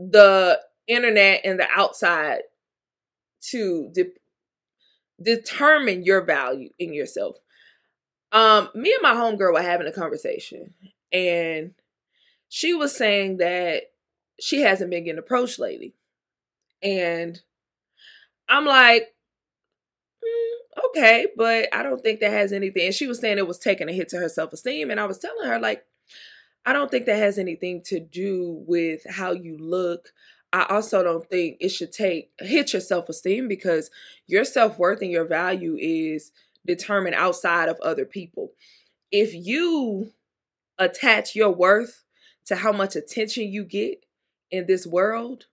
the 0.00 0.60
internet 0.86 1.42
and 1.44 1.60
the 1.60 1.66
outside 1.76 2.40
to 3.50 3.90
de- 3.92 4.12
determine 5.22 6.02
your 6.04 6.22
value 6.22 6.70
in 6.78 6.92
yourself. 6.92 7.36
Um, 8.32 8.70
me 8.74 8.92
and 8.92 9.02
my 9.02 9.14
homegirl 9.14 9.52
were 9.52 9.62
having 9.62 9.86
a 9.86 9.92
conversation, 9.92 10.72
and 11.12 11.74
she 12.48 12.74
was 12.74 12.96
saying 12.96 13.38
that 13.38 13.82
she 14.40 14.60
hasn't 14.60 14.90
been 14.90 15.04
getting 15.04 15.18
approached 15.18 15.58
lately. 15.58 15.94
And 16.82 17.40
I'm 18.48 18.64
like, 18.64 19.14
mm, 20.24 20.86
okay, 20.88 21.26
but 21.36 21.68
I 21.72 21.82
don't 21.82 22.02
think 22.02 22.20
that 22.20 22.32
has 22.32 22.52
anything. 22.52 22.86
And 22.86 22.94
she 22.94 23.06
was 23.06 23.20
saying 23.20 23.38
it 23.38 23.46
was 23.46 23.58
taking 23.58 23.88
a 23.88 23.92
hit 23.92 24.08
to 24.10 24.18
her 24.18 24.28
self 24.28 24.52
esteem. 24.52 24.90
And 24.90 24.98
I 24.98 25.04
was 25.06 25.18
telling 25.18 25.48
her, 25.48 25.58
like, 25.58 25.84
I 26.64 26.72
don't 26.72 26.90
think 26.90 27.06
that 27.06 27.16
has 27.16 27.38
anything 27.38 27.82
to 27.86 28.00
do 28.00 28.62
with 28.66 29.02
how 29.08 29.32
you 29.32 29.56
look. 29.58 30.12
I 30.52 30.66
also 30.68 31.02
don't 31.02 31.28
think 31.28 31.56
it 31.60 31.70
should 31.70 31.92
take 31.92 32.30
hit 32.38 32.72
your 32.72 32.80
self 32.80 33.08
esteem 33.08 33.48
because 33.48 33.90
your 34.26 34.44
self 34.44 34.78
worth 34.78 35.00
and 35.00 35.10
your 35.10 35.24
value 35.24 35.76
is 35.78 36.32
determined 36.66 37.14
outside 37.14 37.68
of 37.68 37.80
other 37.80 38.04
people. 38.04 38.52
If 39.10 39.32
you 39.34 40.12
attach 40.78 41.34
your 41.34 41.50
worth 41.50 42.04
to 42.46 42.56
how 42.56 42.72
much 42.72 42.96
attention 42.96 43.50
you 43.50 43.64
get 43.64 44.04
in 44.50 44.66
this 44.66 44.86
world, 44.86 45.46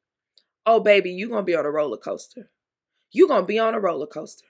oh 0.65 0.79
baby, 0.79 1.11
you're 1.11 1.29
gonna 1.29 1.43
be 1.43 1.55
on 1.55 1.65
a 1.65 1.71
roller 1.71 1.97
coaster. 1.97 2.49
You're 3.11 3.27
gonna 3.27 3.45
be 3.45 3.59
on 3.59 3.75
a 3.75 3.79
roller 3.79 4.07
coaster. 4.07 4.45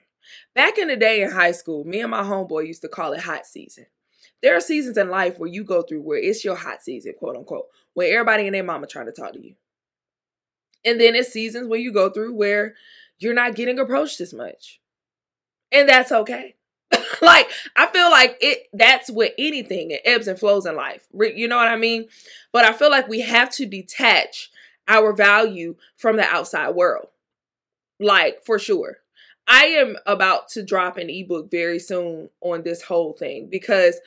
Back 0.54 0.78
in 0.78 0.88
the 0.88 0.96
day 0.96 1.22
in 1.22 1.30
high 1.30 1.52
school, 1.52 1.84
me 1.84 2.00
and 2.00 2.10
my 2.10 2.22
homeboy 2.22 2.66
used 2.66 2.82
to 2.82 2.88
call 2.88 3.12
it 3.12 3.20
hot 3.20 3.46
season. 3.46 3.86
There 4.42 4.56
are 4.56 4.60
seasons 4.60 4.96
in 4.96 5.10
life 5.10 5.38
where 5.38 5.50
you 5.50 5.64
go 5.64 5.82
through 5.82 6.02
where 6.02 6.18
it's 6.18 6.44
your 6.44 6.56
hot 6.56 6.82
season, 6.82 7.14
quote 7.18 7.36
unquote, 7.36 7.66
where 7.94 8.12
everybody 8.12 8.46
and 8.46 8.54
their 8.54 8.62
mama 8.62 8.86
trying 8.86 9.06
to 9.06 9.12
talk 9.12 9.32
to 9.32 9.44
you. 9.44 9.54
And 10.84 11.00
then 11.00 11.14
it's 11.14 11.32
seasons 11.32 11.68
where 11.68 11.80
you 11.80 11.92
go 11.92 12.10
through 12.10 12.34
where 12.34 12.74
you're 13.18 13.34
not 13.34 13.56
getting 13.56 13.78
approached 13.78 14.20
as 14.20 14.32
much. 14.32 14.80
And 15.72 15.88
that's 15.88 16.12
okay. 16.12 16.54
like 17.20 17.50
I 17.76 17.86
feel 17.88 18.10
like 18.10 18.38
it 18.40 18.68
that's 18.72 19.10
with 19.10 19.32
anything, 19.38 19.90
it 19.90 20.02
ebbs 20.04 20.28
and 20.28 20.38
flows 20.38 20.66
in 20.66 20.76
life. 20.76 21.06
You 21.12 21.48
know 21.48 21.56
what 21.56 21.68
I 21.68 21.76
mean? 21.76 22.08
But 22.52 22.64
I 22.64 22.72
feel 22.72 22.90
like 22.90 23.08
we 23.08 23.20
have 23.20 23.50
to 23.56 23.66
detach 23.66 24.50
our 24.86 25.12
value 25.12 25.76
from 25.96 26.16
the 26.16 26.24
outside 26.24 26.70
world. 26.70 27.08
Like 28.00 28.44
for 28.44 28.58
sure. 28.58 28.98
I 29.46 29.64
am 29.64 29.96
about 30.06 30.48
to 30.50 30.62
drop 30.62 30.98
an 30.98 31.08
ebook 31.08 31.50
very 31.50 31.78
soon 31.78 32.28
on 32.42 32.62
this 32.62 32.82
whole 32.82 33.14
thing 33.14 33.48
because 33.50 33.98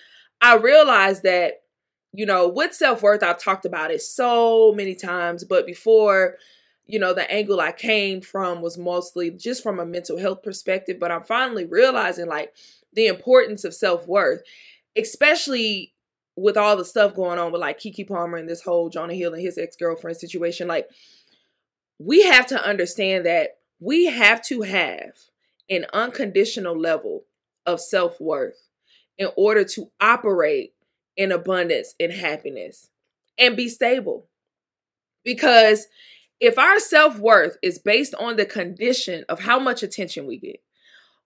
I 0.41 0.55
realized 0.55 1.23
that, 1.23 1.61
you 2.13 2.25
know, 2.25 2.47
with 2.47 2.73
self 2.73 3.03
worth, 3.03 3.23
I've 3.23 3.41
talked 3.41 3.65
about 3.65 3.91
it 3.91 4.01
so 4.01 4.73
many 4.73 4.95
times, 4.95 5.43
but 5.43 5.65
before, 5.65 6.37
you 6.85 6.99
know, 6.99 7.13
the 7.13 7.29
angle 7.31 7.61
I 7.61 7.71
came 7.71 8.21
from 8.21 8.61
was 8.61 8.77
mostly 8.77 9.29
just 9.31 9.63
from 9.63 9.79
a 9.79 9.85
mental 9.85 10.17
health 10.17 10.43
perspective, 10.43 10.97
but 10.99 11.11
I'm 11.11 11.23
finally 11.23 11.65
realizing 11.65 12.27
like 12.27 12.53
the 12.93 13.07
importance 13.07 13.63
of 13.63 13.73
self 13.73 14.07
worth, 14.07 14.41
especially 14.97 15.93
with 16.35 16.57
all 16.57 16.75
the 16.75 16.85
stuff 16.85 17.13
going 17.13 17.39
on 17.39 17.51
with 17.51 17.61
like 17.61 17.79
Keke 17.79 18.07
Palmer 18.07 18.37
and 18.37 18.49
this 18.49 18.63
whole 18.63 18.89
Jonah 18.89 19.13
Hill 19.13 19.33
and 19.33 19.41
his 19.41 19.57
ex 19.57 19.75
girlfriend 19.75 20.17
situation. 20.17 20.67
Like, 20.67 20.89
we 21.99 22.23
have 22.23 22.47
to 22.47 22.67
understand 22.67 23.25
that 23.25 23.57
we 23.79 24.05
have 24.05 24.43
to 24.45 24.61
have 24.63 25.11
an 25.69 25.85
unconditional 25.93 26.77
level 26.77 27.25
of 27.65 27.79
self 27.79 28.19
worth 28.19 28.70
in 29.21 29.29
order 29.35 29.63
to 29.63 29.91
operate 30.01 30.73
in 31.15 31.31
abundance 31.31 31.93
and 31.99 32.11
happiness 32.11 32.89
and 33.37 33.55
be 33.55 33.69
stable. 33.69 34.25
Because 35.23 35.85
if 36.39 36.57
our 36.57 36.79
self 36.79 37.19
worth 37.19 37.55
is 37.61 37.77
based 37.77 38.15
on 38.15 38.35
the 38.35 38.47
condition 38.47 39.23
of 39.29 39.41
how 39.41 39.59
much 39.59 39.83
attention 39.83 40.25
we 40.25 40.39
get, 40.39 40.59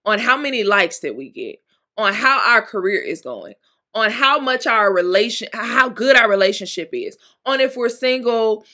on 0.04 0.20
how 0.20 0.36
many 0.36 0.66
likes 0.66 1.00
that 1.00 1.16
we 1.16 1.30
get, 1.30 1.62
on 1.98 2.14
how 2.14 2.42
our 2.46 2.62
career 2.62 3.02
is 3.02 3.22
going, 3.22 3.54
on 3.94 4.12
how 4.12 4.40
much 4.40 4.68
our 4.68 4.94
relation, 4.94 5.48
how 5.54 5.88
good 5.88 6.18
our 6.18 6.30
relationship 6.30 6.90
is, 6.92 7.18
on 7.46 7.62
if 7.62 7.78
we're 7.78 7.88
single 7.88 8.66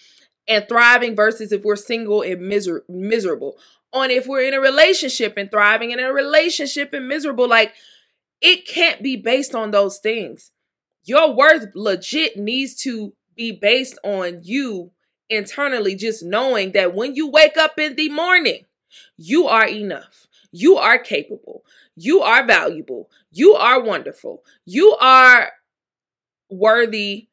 and 0.48 0.68
thriving 0.68 1.16
versus 1.16 1.52
if 1.52 1.64
we're 1.64 1.76
single 1.76 2.24
and 2.24 2.42
miser- 2.42 2.84
miserable, 2.90 3.56
on 3.94 4.10
if 4.10 4.26
we're 4.26 4.42
in 4.42 4.56
a 4.56 4.60
relationship 4.60 5.36
and 5.38 5.52
thriving 5.52 5.92
and 5.92 6.02
in 6.02 6.08
a 6.08 6.12
relationship 6.12 6.92
and 6.92 7.08
miserable. 7.08 7.48
Like 7.48 7.76
it 8.42 8.68
can't 8.68 9.02
be 9.04 9.16
based 9.16 9.54
on 9.56 9.72
those 9.72 10.00
things. 10.00 10.52
Your 11.04 11.34
worth 11.34 11.68
legit 11.76 12.38
needs 12.38 12.76
to 12.84 13.14
be 13.36 13.52
based 13.52 13.98
on 14.04 14.42
you 14.44 14.92
internally, 15.30 15.96
just 15.96 16.24
knowing 16.24 16.74
that 16.74 16.94
when 16.94 17.16
you 17.16 17.30
wake 17.30 17.58
up 17.58 17.80
in 17.80 17.96
the 17.96 18.10
morning, 18.10 18.66
you 19.18 19.48
are 19.48 19.68
enough. 19.68 20.28
You 20.52 20.78
are 20.78 21.00
capable. 21.00 21.64
You 21.96 22.22
are 22.22 22.46
valuable. 22.46 23.10
You 23.32 23.54
are 23.54 23.82
wonderful. 23.82 24.44
You 24.66 24.96
are 25.00 25.52
worthy 26.50 27.30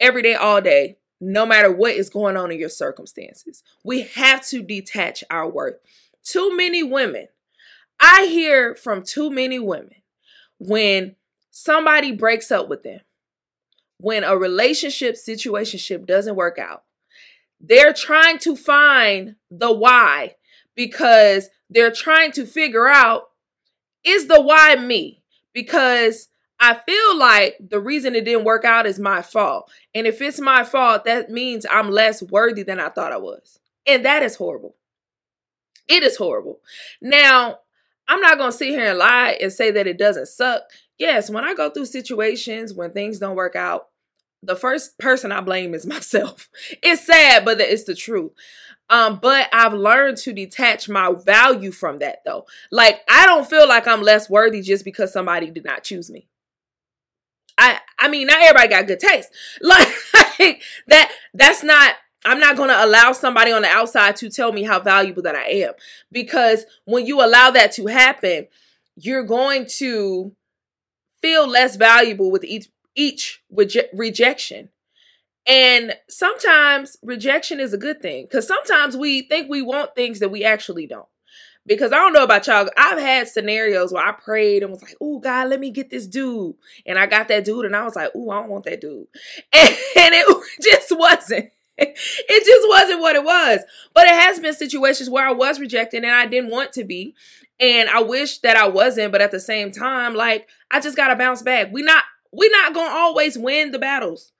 every 0.00 0.22
day, 0.22 0.34
all 0.34 0.60
day, 0.60 0.98
no 1.20 1.46
matter 1.46 1.70
what 1.70 1.92
is 1.92 2.10
going 2.10 2.36
on 2.36 2.50
in 2.50 2.58
your 2.58 2.68
circumstances. 2.68 3.62
We 3.84 4.02
have 4.02 4.44
to 4.48 4.62
detach 4.62 5.22
our 5.30 5.48
worth. 5.48 5.76
Too 6.24 6.56
many 6.56 6.82
women, 6.82 7.28
I 8.00 8.26
hear 8.26 8.74
from 8.74 9.04
too 9.04 9.30
many 9.30 9.60
women 9.60 10.01
when 10.62 11.16
somebody 11.50 12.12
breaks 12.12 12.52
up 12.52 12.68
with 12.68 12.84
them, 12.84 13.00
when 13.98 14.22
a 14.22 14.36
relationship 14.36 15.16
situationship 15.16 16.06
doesn't 16.06 16.36
work 16.36 16.58
out, 16.58 16.84
they're 17.60 17.92
trying 17.92 18.38
to 18.38 18.56
find 18.56 19.36
the 19.50 19.72
why 19.72 20.36
because 20.74 21.48
they're 21.68 21.92
trying 21.92 22.32
to 22.32 22.46
figure 22.46 22.86
out 22.86 23.30
is 24.04 24.26
the 24.26 24.40
why 24.40 24.74
me? 24.76 25.22
Because 25.52 26.28
I 26.58 26.74
feel 26.74 27.18
like 27.18 27.56
the 27.60 27.80
reason 27.80 28.14
it 28.14 28.24
didn't 28.24 28.44
work 28.44 28.64
out 28.64 28.86
is 28.86 28.98
my 28.98 29.22
fault. 29.22 29.70
And 29.94 30.06
if 30.06 30.20
it's 30.20 30.40
my 30.40 30.64
fault, 30.64 31.04
that 31.04 31.30
means 31.30 31.66
I'm 31.70 31.90
less 31.90 32.22
worthy 32.22 32.62
than 32.62 32.80
I 32.80 32.88
thought 32.88 33.12
I 33.12 33.18
was. 33.18 33.58
And 33.86 34.04
that 34.04 34.22
is 34.22 34.36
horrible. 34.36 34.76
It 35.88 36.02
is 36.02 36.16
horrible. 36.16 36.60
Now, 37.00 37.58
I'm 38.12 38.20
not 38.20 38.36
going 38.36 38.50
to 38.50 38.56
sit 38.56 38.68
here 38.68 38.90
and 38.90 38.98
lie 38.98 39.38
and 39.40 39.50
say 39.50 39.70
that 39.70 39.86
it 39.86 39.96
doesn't 39.96 40.28
suck. 40.28 40.64
Yes, 40.98 41.30
when 41.30 41.44
I 41.44 41.54
go 41.54 41.70
through 41.70 41.86
situations 41.86 42.74
when 42.74 42.90
things 42.90 43.18
don't 43.18 43.36
work 43.36 43.56
out, 43.56 43.86
the 44.42 44.54
first 44.54 44.98
person 44.98 45.32
I 45.32 45.40
blame 45.40 45.72
is 45.72 45.86
myself. 45.94 46.50
It's 46.82 47.06
sad, 47.06 47.46
but 47.46 47.58
it's 47.58 47.84
the 47.84 47.94
truth. 47.94 48.32
Um, 48.90 49.18
but 49.22 49.48
I've 49.50 49.72
learned 49.72 50.18
to 50.18 50.34
detach 50.34 50.90
my 50.90 51.14
value 51.24 51.72
from 51.72 52.00
that 52.00 52.18
though. 52.26 52.44
Like 52.70 53.00
I 53.08 53.24
don't 53.24 53.48
feel 53.48 53.66
like 53.66 53.88
I'm 53.88 54.02
less 54.02 54.28
worthy 54.28 54.60
just 54.60 54.84
because 54.84 55.10
somebody 55.10 55.50
did 55.50 55.64
not 55.64 55.82
choose 55.82 56.10
me. 56.10 56.28
I 57.56 57.78
I 57.98 58.08
mean, 58.08 58.26
not 58.26 58.42
everybody 58.42 58.68
got 58.68 58.86
good 58.86 59.00
taste. 59.00 59.30
Like 59.62 59.88
that 60.88 61.10
that's 61.32 61.62
not 61.62 61.94
I'm 62.24 62.38
not 62.38 62.56
going 62.56 62.68
to 62.68 62.84
allow 62.84 63.12
somebody 63.12 63.52
on 63.52 63.62
the 63.62 63.68
outside 63.68 64.16
to 64.16 64.30
tell 64.30 64.52
me 64.52 64.62
how 64.62 64.80
valuable 64.80 65.22
that 65.22 65.34
I 65.34 65.48
am 65.48 65.72
because 66.10 66.64
when 66.84 67.06
you 67.06 67.24
allow 67.24 67.50
that 67.50 67.72
to 67.72 67.86
happen, 67.86 68.46
you're 68.96 69.24
going 69.24 69.66
to 69.78 70.32
feel 71.20 71.48
less 71.48 71.76
valuable 71.76 72.30
with 72.30 72.44
each 72.44 72.68
each 72.94 73.42
reje- 73.52 73.88
rejection. 73.92 74.68
And 75.46 75.94
sometimes 76.08 76.96
rejection 77.02 77.58
is 77.58 77.72
a 77.72 77.78
good 77.78 78.00
thing 78.00 78.24
because 78.24 78.46
sometimes 78.46 78.96
we 78.96 79.22
think 79.22 79.48
we 79.48 79.62
want 79.62 79.94
things 79.94 80.20
that 80.20 80.28
we 80.28 80.44
actually 80.44 80.86
don't. 80.86 81.06
Because 81.64 81.92
I 81.92 81.96
don't 81.96 82.12
know 82.12 82.24
about 82.24 82.46
y'all, 82.48 82.68
I've 82.76 82.98
had 82.98 83.28
scenarios 83.28 83.92
where 83.92 84.04
I 84.04 84.10
prayed 84.12 84.64
and 84.64 84.72
was 84.72 84.82
like, 84.82 84.96
"Oh 85.00 85.20
God, 85.20 85.48
let 85.48 85.60
me 85.60 85.70
get 85.70 85.90
this 85.90 86.08
dude," 86.08 86.56
and 86.84 86.98
I 86.98 87.06
got 87.06 87.28
that 87.28 87.44
dude, 87.44 87.64
and 87.66 87.76
I 87.76 87.84
was 87.84 87.94
like, 87.94 88.10
"Oh, 88.16 88.30
I 88.30 88.40
don't 88.40 88.50
want 88.50 88.64
that 88.64 88.80
dude," 88.80 89.06
and, 89.52 89.68
and 89.96 90.14
it 90.14 90.44
just 90.60 90.90
wasn't. 90.90 91.50
It 92.28 92.44
just 92.44 92.68
wasn't 92.68 93.00
what 93.00 93.16
it 93.16 93.24
was. 93.24 93.60
But 93.94 94.06
it 94.06 94.14
has 94.14 94.40
been 94.40 94.54
situations 94.54 95.10
where 95.10 95.26
I 95.26 95.32
was 95.32 95.60
rejected 95.60 96.04
and 96.04 96.12
I 96.12 96.26
didn't 96.26 96.50
want 96.50 96.72
to 96.74 96.84
be, 96.84 97.14
and 97.60 97.88
I 97.88 98.02
wish 98.02 98.38
that 98.38 98.56
I 98.56 98.68
wasn't. 98.68 99.12
But 99.12 99.20
at 99.20 99.30
the 99.30 99.40
same 99.40 99.70
time, 99.72 100.14
like 100.14 100.48
I 100.70 100.80
just 100.80 100.96
gotta 100.96 101.16
bounce 101.16 101.42
back. 101.42 101.72
We 101.72 101.82
not 101.82 102.04
we 102.32 102.48
not 102.48 102.74
gonna 102.74 102.94
always 102.94 103.36
win 103.36 103.72
the 103.72 103.78
battles. 103.78 104.32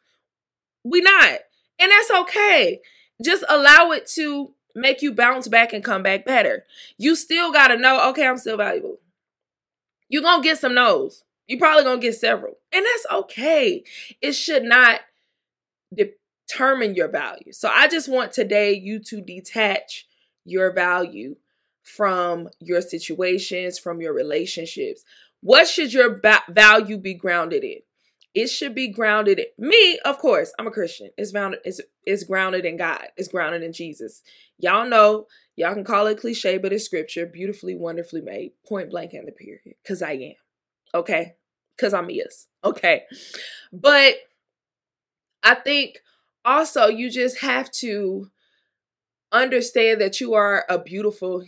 We 0.85 1.01
not. 1.01 1.41
And 1.79 1.91
that's 1.91 2.11
okay. 2.11 2.81
Just 3.23 3.45
allow 3.49 3.91
it 3.93 4.07
to 4.15 4.55
make 4.75 5.03
you 5.03 5.13
bounce 5.13 5.49
back 5.49 5.73
and 5.73 5.85
come 5.85 6.03
back 6.03 6.25
better. 6.25 6.65
You 6.99 7.15
still 7.15 7.53
got 7.53 7.69
to 7.69 7.77
know, 7.77 8.09
okay, 8.11 8.27
I'm 8.27 8.39
still 8.39 8.57
valuable. 8.57 8.99
You're 10.09 10.23
to 10.23 10.43
get 10.43 10.59
some 10.59 10.75
no's. 10.75 11.25
You're 11.47 11.59
probably 11.59 11.85
to 11.85 11.99
get 11.99 12.15
several. 12.15 12.59
And 12.73 12.85
that's 12.85 13.07
okay. 13.13 13.85
It 14.21 14.33
should 14.33 14.63
not 14.63 15.01
determine 16.49 16.95
your 16.95 17.09
value. 17.09 17.53
So 17.53 17.69
I 17.69 17.89
just 17.89 18.09
want 18.09 18.33
today 18.33 18.73
you 18.75 19.01
to 19.05 19.21
detach 19.21 20.07
your 20.45 20.73
value 20.73 21.37
from 21.83 22.49
your 22.61 22.81
situations, 22.81 23.79
from 23.79 24.01
your 24.01 24.13
relationships. 24.13 25.05
What 25.41 25.67
should 25.67 25.93
your 25.93 26.21
ba- 26.21 26.45
value 26.49 26.99
be 26.99 27.15
grounded 27.15 27.65
in? 27.65 27.79
it 28.35 28.47
should 28.47 28.75
be 28.75 28.89
grounded 28.89 29.39
in 29.39 29.47
me 29.59 29.99
of 30.05 30.19
course 30.19 30.53
i'm 30.59 30.67
a 30.67 30.71
christian 30.71 31.11
it's 31.17 31.33
grounded 31.33 31.61
it's, 31.65 31.81
it's 32.05 32.25
grounded 32.25 32.65
in 32.65 32.77
god 32.77 33.09
it's 33.17 33.29
grounded 33.29 33.63
in 33.63 33.73
jesus 33.73 34.23
y'all 34.59 34.89
know 34.89 35.27
y'all 35.57 35.75
can 35.75 35.85
call 35.85 36.07
it 36.07 36.21
cliche 36.21 36.59
but 36.59 36.73
it's 36.73 36.85
scripture 36.85 37.27
beautifully 37.27 37.75
wonderfully 37.75 38.21
made 38.21 38.53
point 38.67 38.91
blank 38.91 39.13
and 39.13 39.29
the 39.29 39.33
period 39.33 39.75
because 39.83 40.03
i 40.03 40.13
am 40.13 40.35
okay 40.95 41.35
because 41.77 41.93
i'm 41.93 42.11
is 42.11 42.47
okay 42.65 43.03
but 43.73 44.15
i 45.43 45.55
think 45.55 45.99
also 46.45 46.87
you 46.87 47.11
just 47.11 47.41
have 47.41 47.71
to 47.71 48.31
understand 49.31 50.01
that 50.01 50.21
you 50.21 50.35
are 50.35 50.65
a 50.69 50.79
beautiful 50.79 51.45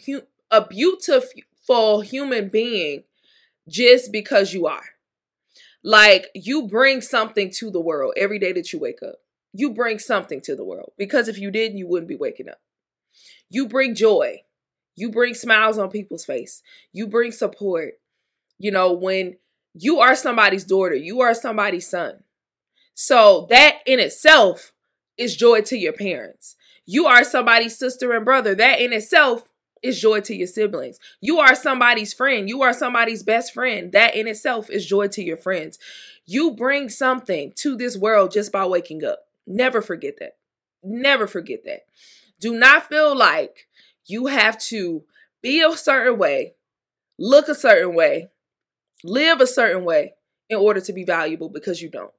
a 0.51 0.67
beautiful 0.67 2.01
human 2.01 2.49
being 2.49 3.05
just 3.69 4.13
because 4.13 4.53
you 4.53 4.67
are 4.67 4.85
like 5.85 6.31
you 6.35 6.67
bring 6.67 7.03
something 7.03 7.51
to 7.51 7.71
the 7.71 7.81
world 7.81 8.15
every 8.17 8.39
day 8.39 8.53
that 8.53 8.73
you 8.73 8.81
wake 8.81 9.03
up. 9.03 9.17
You 9.53 9.71
bring 9.71 9.99
something 10.01 10.41
to 10.41 10.57
the 10.57 10.65
world 10.65 10.93
because 10.99 11.29
if 11.29 11.39
you 11.39 11.51
didn't, 11.51 11.79
you 11.79 11.87
wouldn't 11.87 12.09
be 12.09 12.17
waking 12.17 12.49
up. 12.49 12.61
You 13.51 13.69
bring 13.69 13.95
joy. 13.95 14.43
You 14.97 15.11
bring 15.11 15.35
smiles 15.35 15.79
on 15.79 15.91
people's 15.91 16.25
face. 16.25 16.63
You 16.93 17.07
bring 17.07 17.31
support. 17.31 17.95
You 18.59 18.71
know, 18.71 18.93
when 18.93 19.37
you 19.75 20.01
are 20.01 20.17
somebody's 20.17 20.65
daughter, 20.65 20.95
you 20.95 21.21
are 21.21 21.35
somebody's 21.35 21.89
son. 21.89 22.25
So 22.95 23.47
that 23.51 23.79
in 23.87 24.01
itself 24.01 24.73
is 25.17 25.37
joy 25.37 25.63
to 25.63 25.77
your 25.77 25.93
parents. 25.93 26.57
You 26.87 27.07
are 27.07 27.25
somebody's 27.25 27.79
sister 27.79 28.13
and 28.13 28.25
brother. 28.25 28.55
That 28.55 28.81
in 28.81 28.93
itself 28.93 29.45
is 29.83 30.01
joy 30.01 30.21
to 30.23 30.35
your 30.35 30.47
siblings. 30.47 30.99
You 31.21 31.39
are 31.39 31.55
somebody's 31.55 32.15
friend. 32.15 32.49
You 32.49 32.63
are 32.63 32.73
somebody's 32.73 33.23
best 33.23 33.53
friend. 33.53 33.93
That 33.93 34.15
in 34.15 34.27
itself 34.27 34.71
is 34.71 34.87
joy 34.87 35.09
to 35.09 35.23
your 35.23 35.37
friends. 35.37 35.79
You 36.27 36.53
bring 36.53 36.89
something 36.89 37.53
to 37.57 37.77
this 37.77 37.97
world 37.97 38.33
just 38.33 38.51
by 38.51 38.65
waking 38.65 39.05
up. 39.05 39.27
Never 39.47 39.83
forget 39.83 40.19
that. 40.21 40.37
Never 40.83 41.27
forget 41.27 41.65
that. 41.65 41.87
Do 42.41 42.59
not 42.59 42.89
feel 42.89 43.17
like 43.17 43.69
you 44.07 44.27
have 44.27 44.59
to 44.59 45.05
be 45.43 45.63
a 45.63 45.77
certain 45.77 46.19
way, 46.19 46.55
look 47.19 47.49
a 47.49 47.55
certain 47.55 47.95
way, 47.95 48.31
live 49.03 49.41
a 49.41 49.47
certain 49.47 49.85
way 49.85 50.15
in 50.49 50.59
order 50.59 50.81
to 50.81 50.93
be 50.93 51.05
valuable 51.05 51.49
because 51.49 51.83
you 51.83 51.91
don't. 51.91 52.13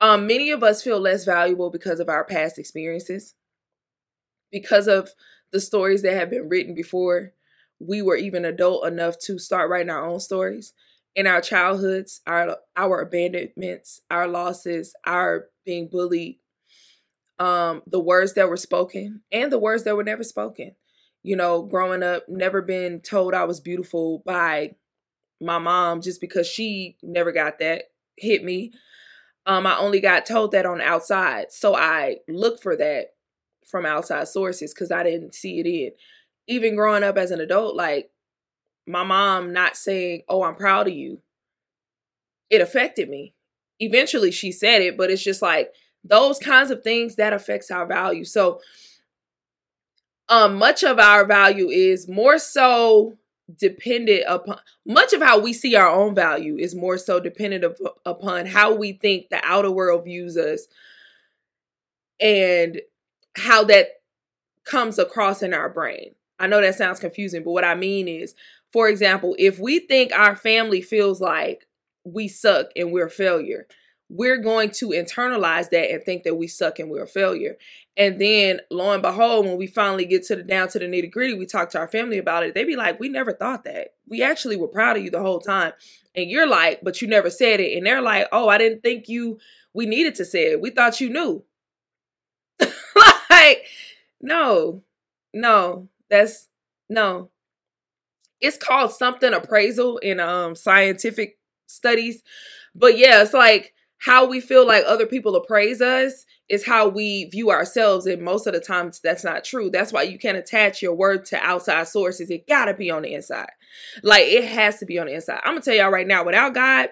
Um, 0.00 0.26
many 0.26 0.50
of 0.50 0.62
us 0.62 0.82
feel 0.82 1.00
less 1.00 1.24
valuable 1.24 1.70
because 1.70 2.00
of 2.00 2.08
our 2.08 2.24
past 2.24 2.58
experiences, 2.58 3.34
because 4.52 4.88
of 4.88 5.10
the 5.52 5.60
stories 5.60 6.02
that 6.02 6.14
have 6.14 6.30
been 6.30 6.48
written 6.48 6.74
before 6.74 7.32
we 7.78 8.02
were 8.02 8.16
even 8.16 8.44
adult 8.44 8.86
enough 8.86 9.18
to 9.18 9.38
start 9.38 9.70
writing 9.70 9.90
our 9.90 10.06
own 10.06 10.20
stories 10.20 10.72
in 11.14 11.26
our 11.26 11.40
childhoods, 11.40 12.20
our 12.26 12.58
our 12.76 13.00
abandonments, 13.00 14.00
our 14.10 14.28
losses, 14.28 14.94
our 15.04 15.46
being 15.64 15.88
bullied, 15.88 16.38
um, 17.38 17.82
the 17.86 18.00
words 18.00 18.34
that 18.34 18.48
were 18.48 18.56
spoken 18.56 19.22
and 19.32 19.50
the 19.52 19.58
words 19.58 19.84
that 19.84 19.96
were 19.96 20.04
never 20.04 20.24
spoken. 20.24 20.74
You 21.22 21.36
know, 21.36 21.62
growing 21.62 22.02
up, 22.02 22.28
never 22.28 22.62
been 22.62 23.00
told 23.00 23.34
I 23.34 23.44
was 23.44 23.60
beautiful 23.60 24.22
by 24.24 24.76
my 25.40 25.58
mom 25.58 26.00
just 26.00 26.20
because 26.20 26.46
she 26.46 26.96
never 27.02 27.32
got 27.32 27.58
that 27.58 27.84
hit 28.16 28.44
me. 28.44 28.72
Um, 29.46 29.66
I 29.66 29.78
only 29.78 30.00
got 30.00 30.26
told 30.26 30.52
that 30.52 30.66
on 30.66 30.80
outside. 30.80 31.52
So 31.52 31.74
I 31.74 32.16
look 32.28 32.60
for 32.60 32.76
that 32.76 33.14
from 33.64 33.86
outside 33.86 34.28
sources 34.28 34.74
because 34.74 34.90
I 34.90 35.02
didn't 35.02 35.34
see 35.34 35.60
it 35.60 35.66
in. 35.66 35.92
Even 36.48 36.76
growing 36.76 37.02
up 37.02 37.16
as 37.16 37.30
an 37.30 37.40
adult, 37.40 37.76
like 37.76 38.10
my 38.86 39.02
mom 39.04 39.52
not 39.52 39.76
saying, 39.76 40.22
Oh, 40.28 40.42
I'm 40.42 40.56
proud 40.56 40.88
of 40.88 40.94
you, 40.94 41.20
it 42.50 42.60
affected 42.60 43.08
me. 43.08 43.34
Eventually 43.80 44.30
she 44.30 44.52
said 44.52 44.82
it, 44.82 44.96
but 44.96 45.10
it's 45.10 45.22
just 45.22 45.42
like 45.42 45.72
those 46.04 46.38
kinds 46.38 46.70
of 46.70 46.82
things 46.82 47.16
that 47.16 47.32
affects 47.32 47.70
our 47.70 47.86
value. 47.86 48.24
So 48.24 48.60
um 50.28 50.56
much 50.56 50.82
of 50.82 50.98
our 50.98 51.24
value 51.24 51.68
is 51.68 52.08
more 52.08 52.38
so 52.38 53.16
dependent 53.54 54.24
upon 54.26 54.58
much 54.84 55.12
of 55.12 55.22
how 55.22 55.38
we 55.38 55.52
see 55.52 55.76
our 55.76 55.88
own 55.88 56.14
value 56.14 56.56
is 56.56 56.74
more 56.74 56.98
so 56.98 57.20
dependent 57.20 57.64
upon 58.04 58.46
how 58.46 58.74
we 58.74 58.92
think 58.92 59.28
the 59.28 59.40
outer 59.44 59.70
world 59.70 60.04
views 60.04 60.36
us 60.36 60.66
and 62.20 62.80
how 63.36 63.62
that 63.64 63.88
comes 64.64 64.98
across 64.98 65.42
in 65.42 65.54
our 65.54 65.68
brain. 65.68 66.14
I 66.38 66.48
know 66.48 66.60
that 66.60 66.74
sounds 66.74 67.00
confusing, 67.00 67.44
but 67.44 67.52
what 67.52 67.64
I 67.64 67.74
mean 67.74 68.08
is, 68.08 68.34
for 68.72 68.88
example, 68.88 69.36
if 69.38 69.58
we 69.58 69.78
think 69.78 70.12
our 70.12 70.34
family 70.34 70.82
feels 70.82 71.20
like 71.20 71.66
we 72.04 72.28
suck 72.28 72.66
and 72.74 72.92
we're 72.92 73.06
a 73.06 73.10
failure, 73.10 73.66
we're 74.08 74.38
going 74.38 74.70
to 74.70 74.90
internalize 74.90 75.70
that 75.70 75.90
and 75.90 76.02
think 76.02 76.22
that 76.22 76.36
we 76.36 76.46
suck 76.46 76.78
and 76.78 76.90
we're 76.90 77.04
a 77.04 77.08
failure. 77.08 77.56
And 77.96 78.20
then 78.20 78.60
lo 78.70 78.92
and 78.92 79.02
behold, 79.02 79.46
when 79.46 79.56
we 79.56 79.66
finally 79.66 80.04
get 80.04 80.24
to 80.26 80.36
the 80.36 80.42
down 80.42 80.68
to 80.68 80.78
the 80.78 80.84
nitty 80.84 81.10
gritty, 81.10 81.34
we 81.34 81.46
talk 81.46 81.70
to 81.70 81.78
our 81.78 81.88
family 81.88 82.18
about 82.18 82.44
it. 82.44 82.54
They 82.54 82.64
be 82.64 82.76
like, 82.76 83.00
We 83.00 83.08
never 83.08 83.32
thought 83.32 83.64
that. 83.64 83.94
We 84.06 84.22
actually 84.22 84.56
were 84.56 84.68
proud 84.68 84.96
of 84.96 85.02
you 85.02 85.10
the 85.10 85.22
whole 85.22 85.40
time. 85.40 85.72
And 86.14 86.30
you're 86.30 86.46
like, 86.46 86.80
But 86.82 87.00
you 87.02 87.08
never 87.08 87.30
said 87.30 87.58
it. 87.60 87.76
And 87.76 87.86
they're 87.86 88.02
like, 88.02 88.28
Oh, 88.32 88.48
I 88.48 88.58
didn't 88.58 88.82
think 88.82 89.08
you, 89.08 89.38
we 89.72 89.86
needed 89.86 90.14
to 90.16 90.24
say 90.24 90.52
it. 90.52 90.60
We 90.60 90.70
thought 90.70 91.00
you 91.00 91.10
knew. 91.10 91.44
like, 93.30 93.64
no, 94.20 94.82
no, 95.32 95.88
that's 96.10 96.48
no. 96.88 97.30
It's 98.40 98.58
called 98.58 98.92
something 98.92 99.32
appraisal 99.32 99.98
in 99.98 100.20
um 100.20 100.54
scientific 100.54 101.38
studies. 101.66 102.22
But 102.74 102.98
yeah, 102.98 103.22
it's 103.22 103.32
like 103.32 103.72
how 103.98 104.26
we 104.26 104.40
feel 104.40 104.66
like 104.66 104.84
other 104.86 105.06
people 105.06 105.36
appraise 105.36 105.80
us 105.80 106.26
is 106.48 106.64
how 106.64 106.88
we 106.88 107.24
view 107.26 107.50
ourselves 107.50 108.06
and 108.06 108.22
most 108.22 108.46
of 108.46 108.52
the 108.52 108.60
times 108.60 109.00
that's 109.00 109.24
not 109.24 109.42
true. 109.42 109.68
That's 109.68 109.92
why 109.92 110.02
you 110.02 110.18
can't 110.18 110.36
attach 110.36 110.80
your 110.80 110.94
word 110.94 111.24
to 111.26 111.38
outside 111.38 111.88
sources. 111.88 112.30
It 112.30 112.46
gotta 112.46 112.74
be 112.74 112.90
on 112.90 113.02
the 113.02 113.14
inside. 113.14 113.50
Like 114.02 114.24
it 114.24 114.44
has 114.44 114.78
to 114.78 114.86
be 114.86 114.98
on 114.98 115.06
the 115.06 115.14
inside. 115.14 115.40
I'm 115.44 115.54
gonna 115.54 115.62
tell 115.62 115.74
y'all 115.74 115.90
right 115.90 116.06
now 116.06 116.24
without 116.24 116.54
god 116.54 116.90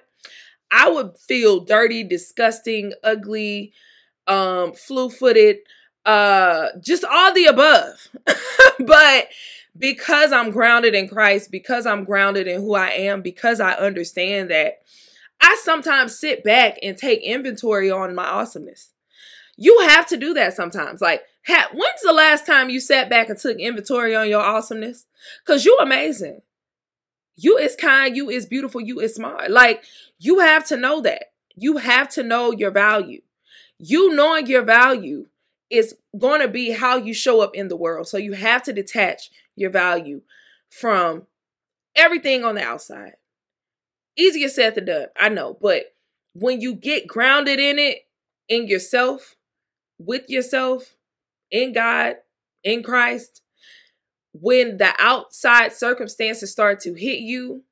i 0.70 0.90
would 0.90 1.16
feel 1.18 1.60
dirty 1.60 2.02
disgusting 2.02 2.92
ugly 3.02 3.72
um 4.26 4.72
flu-footed 4.72 5.58
uh 6.04 6.68
just 6.80 7.04
all 7.04 7.32
the 7.32 7.46
above. 7.46 8.08
But 8.86 9.28
because 9.78 10.32
i'm 10.32 10.50
grounded 10.50 10.94
in 10.94 11.08
christ 11.08 11.50
because 11.50 11.86
i'm 11.86 12.04
grounded 12.04 12.46
in 12.46 12.60
who 12.60 12.74
i 12.74 12.88
am 12.88 13.22
because 13.22 13.60
i 13.60 13.72
understand 13.72 14.50
that 14.50 14.82
I 15.44 15.58
sometimes 15.62 16.18
sit 16.18 16.42
back 16.42 16.78
and 16.82 16.96
take 16.96 17.20
inventory 17.22 17.90
on 17.90 18.14
my 18.14 18.24
awesomeness. 18.24 18.92
You 19.58 19.78
have 19.88 20.06
to 20.06 20.16
do 20.16 20.32
that 20.34 20.54
sometimes. 20.54 21.02
Like, 21.02 21.22
ha- 21.46 21.68
when's 21.74 22.00
the 22.02 22.14
last 22.14 22.46
time 22.46 22.70
you 22.70 22.80
sat 22.80 23.10
back 23.10 23.28
and 23.28 23.38
took 23.38 23.58
inventory 23.58 24.16
on 24.16 24.28
your 24.30 24.40
awesomeness? 24.40 25.04
Because 25.44 25.66
you 25.66 25.76
are 25.78 25.84
amazing. 25.84 26.40
You 27.36 27.58
is 27.58 27.76
kind, 27.76 28.16
you 28.16 28.30
is 28.30 28.46
beautiful, 28.46 28.80
you 28.80 29.00
is 29.00 29.14
smart. 29.14 29.50
Like, 29.50 29.84
you 30.18 30.38
have 30.38 30.66
to 30.68 30.78
know 30.78 31.02
that. 31.02 31.32
You 31.54 31.76
have 31.76 32.08
to 32.10 32.22
know 32.22 32.50
your 32.50 32.70
value. 32.70 33.20
You 33.78 34.14
knowing 34.14 34.46
your 34.46 34.62
value 34.62 35.26
is 35.68 35.94
going 36.18 36.40
to 36.40 36.48
be 36.48 36.70
how 36.70 36.96
you 36.96 37.12
show 37.12 37.42
up 37.42 37.54
in 37.54 37.68
the 37.68 37.76
world. 37.76 38.08
So 38.08 38.16
you 38.16 38.32
have 38.32 38.62
to 38.62 38.72
detach 38.72 39.30
your 39.56 39.70
value 39.70 40.22
from 40.70 41.26
everything 41.94 42.44
on 42.44 42.54
the 42.54 42.62
outside. 42.62 43.16
Easier 44.16 44.48
said 44.48 44.74
than 44.74 44.86
done, 44.86 45.06
I 45.16 45.28
know. 45.28 45.56
But 45.60 45.94
when 46.34 46.60
you 46.60 46.74
get 46.74 47.06
grounded 47.06 47.58
in 47.58 47.78
it, 47.78 47.98
in 48.48 48.66
yourself, 48.68 49.36
with 49.98 50.28
yourself, 50.28 50.96
in 51.50 51.72
God, 51.72 52.16
in 52.62 52.82
Christ, 52.82 53.42
when 54.32 54.78
the 54.78 54.92
outside 54.98 55.72
circumstances 55.72 56.50
start 56.50 56.80
to 56.80 56.94
hit 56.94 57.20
you 57.20 57.62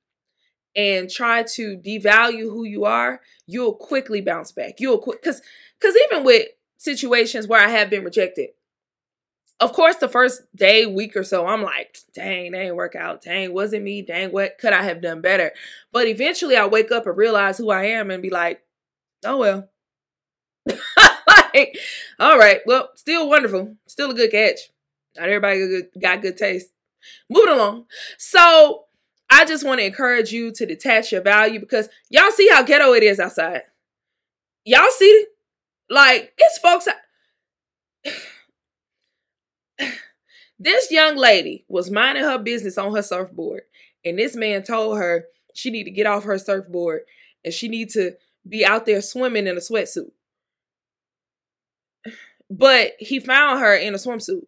and 0.74 1.10
try 1.10 1.42
to 1.42 1.76
devalue 1.76 2.44
who 2.44 2.64
you 2.64 2.84
are, 2.84 3.20
you'll 3.46 3.74
quickly 3.74 4.20
bounce 4.20 4.52
back. 4.52 4.74
You'll 4.78 4.98
quick 4.98 5.22
because 5.22 5.42
because 5.78 5.96
even 6.10 6.24
with 6.24 6.46
situations 6.78 7.46
where 7.46 7.60
I 7.60 7.68
have 7.68 7.90
been 7.90 8.04
rejected, 8.04 8.50
of 9.62 9.72
course, 9.72 9.96
the 9.96 10.08
first 10.08 10.42
day, 10.56 10.86
week 10.86 11.16
or 11.16 11.22
so, 11.22 11.46
I'm 11.46 11.62
like, 11.62 11.98
dang, 12.14 12.50
that 12.50 12.60
ain't 12.60 12.74
work 12.74 12.96
out. 12.96 13.22
Dang, 13.22 13.54
wasn't 13.54 13.84
me. 13.84 14.02
Dang, 14.02 14.32
what 14.32 14.58
could 14.58 14.72
I 14.72 14.82
have 14.82 15.00
done 15.00 15.20
better? 15.20 15.52
But 15.92 16.08
eventually 16.08 16.56
I 16.56 16.66
wake 16.66 16.90
up 16.90 17.06
and 17.06 17.16
realize 17.16 17.58
who 17.58 17.70
I 17.70 17.84
am 17.84 18.10
and 18.10 18.20
be 18.20 18.30
like, 18.30 18.64
oh 19.24 19.36
well. 19.36 19.68
like, 20.66 21.78
all 22.18 22.36
right, 22.36 22.58
well, 22.66 22.90
still 22.96 23.28
wonderful. 23.28 23.76
Still 23.86 24.10
a 24.10 24.14
good 24.14 24.32
catch. 24.32 24.58
Not 25.16 25.28
everybody 25.28 25.82
got 26.00 26.22
good 26.22 26.36
taste. 26.36 26.72
Moving 27.30 27.54
along. 27.54 27.86
So 28.18 28.86
I 29.30 29.44
just 29.44 29.64
want 29.64 29.78
to 29.78 29.86
encourage 29.86 30.32
you 30.32 30.50
to 30.54 30.66
detach 30.66 31.12
your 31.12 31.22
value 31.22 31.60
because 31.60 31.88
y'all 32.10 32.32
see 32.32 32.48
how 32.48 32.64
ghetto 32.64 32.94
it 32.94 33.04
is 33.04 33.20
outside. 33.20 33.62
Y'all 34.64 34.90
see? 34.90 35.26
Like, 35.88 36.32
it's 36.36 36.58
folks 36.58 36.88
this 40.62 40.90
young 40.90 41.16
lady 41.16 41.64
was 41.68 41.90
minding 41.90 42.24
her 42.24 42.38
business 42.38 42.78
on 42.78 42.94
her 42.94 43.02
surfboard, 43.02 43.62
and 44.04 44.18
this 44.18 44.36
man 44.36 44.62
told 44.62 44.98
her 44.98 45.26
she 45.54 45.70
need 45.70 45.84
to 45.84 45.90
get 45.90 46.06
off 46.06 46.24
her 46.24 46.38
surfboard 46.38 47.02
and 47.44 47.52
she 47.52 47.68
need 47.68 47.90
to 47.90 48.12
be 48.48 48.64
out 48.64 48.86
there 48.86 49.02
swimming 49.02 49.46
in 49.46 49.56
a 49.56 49.60
sweatsuit. 49.60 50.10
But 52.50 52.92
he 52.98 53.20
found 53.20 53.60
her 53.60 53.74
in 53.74 53.94
a 53.94 53.98
swimsuit. 53.98 54.46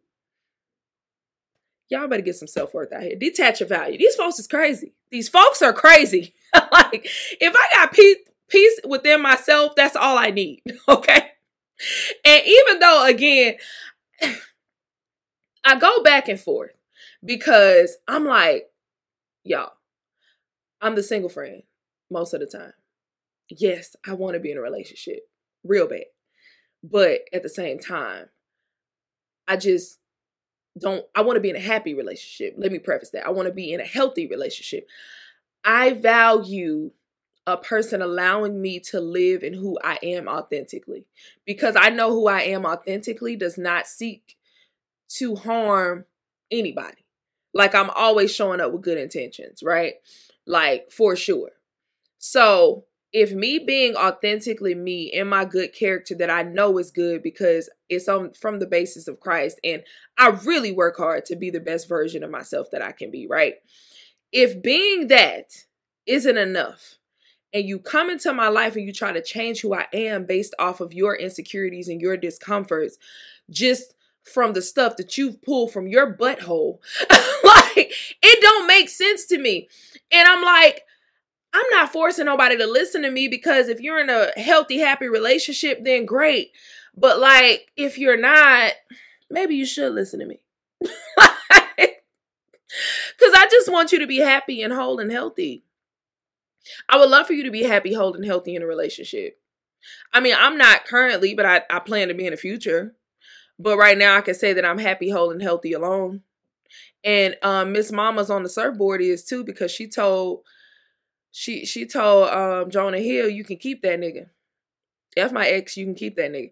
Y'all 1.88 2.08
better 2.08 2.22
get 2.22 2.36
some 2.36 2.48
self 2.48 2.74
worth 2.74 2.92
out 2.92 3.02
here. 3.02 3.16
Detach 3.16 3.60
your 3.60 3.68
value. 3.68 3.98
These 3.98 4.16
folks 4.16 4.38
is 4.38 4.46
crazy. 4.46 4.92
These 5.10 5.28
folks 5.28 5.62
are 5.62 5.72
crazy. 5.72 6.34
like, 6.72 7.08
if 7.40 7.54
I 7.56 7.68
got 7.74 7.92
peace, 7.92 8.16
peace 8.48 8.80
within 8.86 9.22
myself, 9.22 9.74
that's 9.76 9.96
all 9.96 10.18
I 10.18 10.30
need. 10.30 10.62
Okay. 10.88 11.30
And 12.24 12.42
even 12.46 12.78
though, 12.78 13.04
again, 13.04 13.56
I 15.64 15.78
go 15.78 16.02
back 16.02 16.28
and 16.28 16.38
forth 16.38 16.72
because 17.24 17.96
I'm 18.06 18.26
like, 18.26 18.70
y'all, 19.44 19.72
I'm 20.80 20.94
the 20.94 21.02
single 21.02 21.30
friend 21.30 21.62
most 22.10 22.34
of 22.34 22.40
the 22.40 22.46
time. 22.46 22.72
Yes, 23.48 23.96
I 24.06 24.14
want 24.14 24.34
to 24.34 24.40
be 24.40 24.50
in 24.50 24.58
a 24.58 24.62
relationship 24.62 25.28
real 25.64 25.88
bad. 25.88 26.04
But 26.82 27.20
at 27.32 27.42
the 27.42 27.48
same 27.48 27.78
time, 27.78 28.26
I 29.48 29.56
just 29.56 29.98
don't, 30.78 31.04
I 31.14 31.22
want 31.22 31.36
to 31.36 31.40
be 31.40 31.50
in 31.50 31.56
a 31.56 31.60
happy 31.60 31.94
relationship. 31.94 32.54
Let 32.58 32.72
me 32.72 32.78
preface 32.78 33.10
that. 33.10 33.26
I 33.26 33.30
want 33.30 33.48
to 33.48 33.54
be 33.54 33.72
in 33.72 33.80
a 33.80 33.86
healthy 33.86 34.26
relationship. 34.26 34.86
I 35.64 35.94
value 35.94 36.90
a 37.46 37.56
person 37.56 38.02
allowing 38.02 38.60
me 38.60 38.80
to 38.80 39.00
live 39.00 39.42
in 39.42 39.54
who 39.54 39.78
I 39.82 39.98
am 40.02 40.28
authentically 40.28 41.06
because 41.46 41.76
I 41.78 41.90
know 41.90 42.10
who 42.10 42.26
I 42.26 42.40
am 42.40 42.64
authentically 42.64 43.36
does 43.36 43.58
not 43.58 43.86
seek 43.86 44.36
to 45.08 45.36
harm 45.36 46.04
anybody. 46.50 47.04
Like 47.52 47.74
I'm 47.74 47.90
always 47.90 48.34
showing 48.34 48.60
up 48.60 48.72
with 48.72 48.82
good 48.82 48.98
intentions, 48.98 49.62
right? 49.62 49.94
Like 50.46 50.90
for 50.90 51.16
sure. 51.16 51.52
So 52.18 52.86
if 53.12 53.32
me 53.32 53.60
being 53.60 53.94
authentically 53.94 54.74
me 54.74 55.12
and 55.12 55.30
my 55.30 55.44
good 55.44 55.72
character 55.72 56.16
that 56.16 56.30
I 56.30 56.42
know 56.42 56.78
is 56.78 56.90
good 56.90 57.22
because 57.22 57.70
it's 57.88 58.08
on 58.08 58.32
from 58.32 58.58
the 58.58 58.66
basis 58.66 59.06
of 59.06 59.20
Christ 59.20 59.60
and 59.62 59.84
I 60.18 60.30
really 60.44 60.72
work 60.72 60.96
hard 60.96 61.24
to 61.26 61.36
be 61.36 61.50
the 61.50 61.60
best 61.60 61.88
version 61.88 62.24
of 62.24 62.30
myself 62.30 62.72
that 62.72 62.82
I 62.82 62.90
can 62.90 63.12
be, 63.12 63.28
right? 63.28 63.54
If 64.32 64.60
being 64.60 65.06
that 65.08 65.52
isn't 66.06 66.36
enough 66.36 66.98
and 67.52 67.64
you 67.64 67.78
come 67.78 68.10
into 68.10 68.32
my 68.32 68.48
life 68.48 68.74
and 68.74 68.84
you 68.84 68.92
try 68.92 69.12
to 69.12 69.22
change 69.22 69.60
who 69.60 69.74
I 69.74 69.86
am 69.92 70.26
based 70.26 70.54
off 70.58 70.80
of 70.80 70.92
your 70.92 71.14
insecurities 71.14 71.86
and 71.86 72.00
your 72.00 72.16
discomforts, 72.16 72.98
just 73.48 73.93
from 74.24 74.52
the 74.52 74.62
stuff 74.62 74.96
that 74.96 75.16
you've 75.16 75.42
pulled 75.42 75.72
from 75.72 75.86
your 75.86 76.16
butthole. 76.16 76.78
like, 77.10 77.92
it 78.22 78.40
don't 78.40 78.66
make 78.66 78.88
sense 78.88 79.26
to 79.26 79.38
me. 79.38 79.68
And 80.10 80.26
I'm 80.26 80.42
like, 80.42 80.82
I'm 81.52 81.68
not 81.70 81.92
forcing 81.92 82.26
nobody 82.26 82.56
to 82.56 82.66
listen 82.66 83.02
to 83.02 83.10
me 83.10 83.28
because 83.28 83.68
if 83.68 83.80
you're 83.80 84.00
in 84.00 84.10
a 84.10 84.32
healthy, 84.36 84.78
happy 84.78 85.08
relationship, 85.08 85.84
then 85.84 86.04
great. 86.06 86.50
But 86.96 87.20
like, 87.20 87.70
if 87.76 87.98
you're 87.98 88.20
not, 88.20 88.72
maybe 89.30 89.54
you 89.54 89.66
should 89.66 89.92
listen 89.92 90.20
to 90.20 90.26
me. 90.26 90.40
Because 93.16 93.34
I 93.34 93.46
just 93.48 93.70
want 93.70 93.92
you 93.92 94.00
to 94.00 94.06
be 94.06 94.18
happy 94.18 94.62
and 94.62 94.72
whole 94.72 94.98
and 94.98 95.10
healthy. 95.10 95.64
I 96.88 96.96
would 96.96 97.10
love 97.10 97.26
for 97.26 97.34
you 97.34 97.44
to 97.44 97.50
be 97.50 97.62
happy, 97.62 97.92
whole, 97.92 98.14
and 98.14 98.24
healthy 98.24 98.56
in 98.56 98.62
a 98.62 98.66
relationship. 98.66 99.38
I 100.12 100.20
mean, 100.20 100.34
I'm 100.36 100.56
not 100.56 100.86
currently, 100.86 101.34
but 101.34 101.46
I, 101.46 101.62
I 101.70 101.78
plan 101.80 102.08
to 102.08 102.14
be 102.14 102.26
in 102.26 102.30
the 102.30 102.36
future. 102.36 102.94
But 103.58 103.78
right 103.78 103.96
now, 103.96 104.16
I 104.16 104.20
can 104.20 104.34
say 104.34 104.52
that 104.52 104.64
I'm 104.64 104.78
happy, 104.78 105.10
whole, 105.10 105.30
and 105.30 105.42
healthy 105.42 105.72
alone. 105.72 106.22
And 107.04 107.36
um, 107.42 107.72
Miss 107.72 107.92
Mama's 107.92 108.30
on 108.30 108.42
the 108.42 108.48
surfboard 108.48 109.00
is 109.00 109.24
too 109.24 109.44
because 109.44 109.70
she 109.70 109.86
told 109.86 110.42
she 111.30 111.66
she 111.66 111.86
told 111.86 112.30
um, 112.30 112.70
Jonah 112.70 112.98
Hill, 113.00 113.28
"You 113.28 113.44
can 113.44 113.56
keep 113.56 113.82
that 113.82 114.00
nigga. 114.00 114.28
That's 115.14 115.32
my 115.32 115.46
ex. 115.46 115.76
You 115.76 115.84
can 115.84 115.94
keep 115.94 116.16
that 116.16 116.32
nigga." 116.32 116.50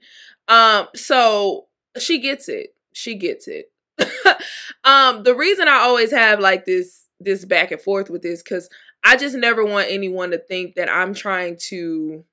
Um, 0.49 0.89
so 0.95 1.67
she 1.99 2.19
gets 2.19 2.49
it. 2.49 2.75
She 2.93 3.15
gets 3.15 3.49
it. 3.49 3.73
um, 4.85 5.23
the 5.23 5.35
reason 5.35 5.69
I 5.69 5.79
always 5.79 6.11
have 6.11 6.41
like 6.41 6.65
this 6.65 7.07
this 7.21 7.45
back 7.45 7.71
and 7.71 7.81
forth 7.81 8.11
with 8.11 8.23
this 8.23 8.43
because 8.43 8.69
I 9.05 9.17
just 9.17 9.37
never 9.37 9.65
want 9.65 9.87
anyone 9.91 10.31
to 10.33 10.39
think 10.39 10.75
that 10.75 10.91
I'm 10.91 11.15
trying 11.15 11.57
to 11.69 12.25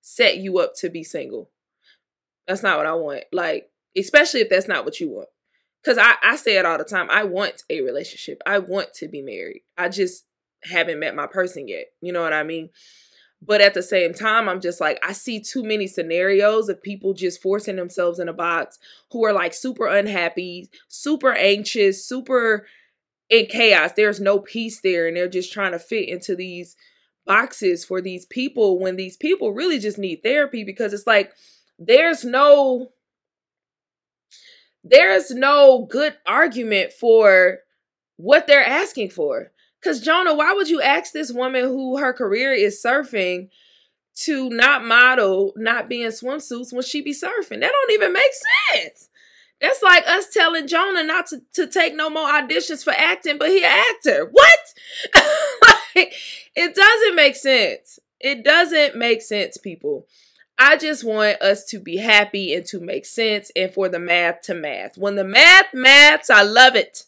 set 0.00 0.38
you 0.38 0.58
up 0.58 0.74
to 0.76 0.90
be 0.90 1.02
single. 1.02 1.50
That's 2.46 2.62
not 2.62 2.76
what 2.76 2.86
I 2.86 2.94
want. 2.94 3.24
Like, 3.32 3.70
especially 3.96 4.40
if 4.40 4.48
that's 4.48 4.68
not 4.68 4.84
what 4.84 5.00
you 5.00 5.08
want. 5.08 5.28
Because 5.82 5.98
I, 5.98 6.14
I 6.22 6.36
say 6.36 6.56
it 6.56 6.64
all 6.64 6.78
the 6.78 6.84
time. 6.84 7.08
I 7.10 7.24
want 7.24 7.62
a 7.68 7.82
relationship. 7.82 8.40
I 8.46 8.58
want 8.58 8.94
to 8.94 9.08
be 9.08 9.20
married. 9.20 9.62
I 9.76 9.90
just 9.90 10.24
haven't 10.62 11.00
met 11.00 11.14
my 11.14 11.26
person 11.26 11.68
yet. 11.68 11.86
You 12.00 12.12
know 12.12 12.22
what 12.22 12.32
I 12.32 12.42
mean? 12.42 12.70
But 13.46 13.60
at 13.60 13.74
the 13.74 13.82
same 13.82 14.14
time, 14.14 14.48
I'm 14.48 14.60
just 14.60 14.80
like, 14.80 14.98
I 15.06 15.12
see 15.12 15.40
too 15.40 15.62
many 15.62 15.86
scenarios 15.86 16.70
of 16.70 16.82
people 16.82 17.12
just 17.12 17.42
forcing 17.42 17.76
themselves 17.76 18.18
in 18.18 18.28
a 18.28 18.32
box 18.32 18.78
who 19.10 19.24
are 19.26 19.34
like 19.34 19.52
super 19.52 19.86
unhappy, 19.86 20.70
super 20.88 21.32
anxious, 21.32 22.06
super 22.06 22.66
in 23.28 23.46
chaos. 23.46 23.92
There's 23.94 24.20
no 24.20 24.38
peace 24.38 24.80
there. 24.80 25.06
And 25.06 25.16
they're 25.16 25.28
just 25.28 25.52
trying 25.52 25.72
to 25.72 25.78
fit 25.78 26.08
into 26.08 26.34
these 26.34 26.74
boxes 27.26 27.84
for 27.84 28.00
these 28.00 28.24
people 28.26 28.78
when 28.78 28.96
these 28.96 29.16
people 29.16 29.52
really 29.52 29.78
just 29.78 29.98
need 29.98 30.22
therapy 30.22 30.64
because 30.64 30.94
it's 30.94 31.06
like, 31.06 31.32
there's 31.78 32.24
no 32.24 32.92
there's 34.84 35.30
no 35.30 35.86
good 35.90 36.14
argument 36.26 36.92
for 36.92 37.58
what 38.16 38.46
they're 38.46 38.64
asking 38.64 39.10
for 39.10 39.50
because, 39.80 40.00
Jonah, 40.00 40.34
why 40.34 40.52
would 40.52 40.68
you 40.68 40.80
ask 40.80 41.12
this 41.12 41.32
woman 41.32 41.64
who 41.64 41.98
her 41.98 42.12
career 42.12 42.52
is 42.52 42.82
surfing 42.82 43.48
to 44.16 44.48
not 44.50 44.84
model, 44.84 45.52
not 45.56 45.88
be 45.88 46.02
in 46.02 46.10
swimsuits 46.10 46.72
when 46.72 46.82
she 46.82 47.02
be 47.02 47.12
surfing? 47.12 47.60
That 47.60 47.72
don't 47.72 47.92
even 47.92 48.12
make 48.12 48.32
sense. 48.72 49.08
That's 49.60 49.82
like 49.82 50.06
us 50.06 50.30
telling 50.30 50.68
Jonah 50.68 51.04
not 51.04 51.26
to, 51.28 51.42
to 51.54 51.66
take 51.66 51.94
no 51.94 52.10
more 52.10 52.28
auditions 52.28 52.84
for 52.84 52.92
acting, 52.92 53.38
but 53.38 53.48
he 53.48 53.64
an 53.64 53.84
actor. 53.90 54.28
What? 54.30 54.58
it 55.94 56.74
doesn't 56.74 57.16
make 57.16 57.36
sense. 57.36 57.98
It 58.20 58.44
doesn't 58.44 58.96
make 58.96 59.22
sense, 59.22 59.56
people. 59.56 60.06
I 60.58 60.76
just 60.76 61.04
want 61.04 61.42
us 61.42 61.64
to 61.66 61.78
be 61.78 61.96
happy 61.96 62.54
and 62.54 62.64
to 62.66 62.80
make 62.80 63.06
sense 63.06 63.50
and 63.56 63.72
for 63.72 63.88
the 63.88 63.98
math 63.98 64.42
to 64.42 64.54
math. 64.54 64.96
When 64.96 65.16
the 65.16 65.24
math 65.24 65.74
maths, 65.74 66.30
I 66.30 66.42
love 66.42 66.76
it. 66.76 67.04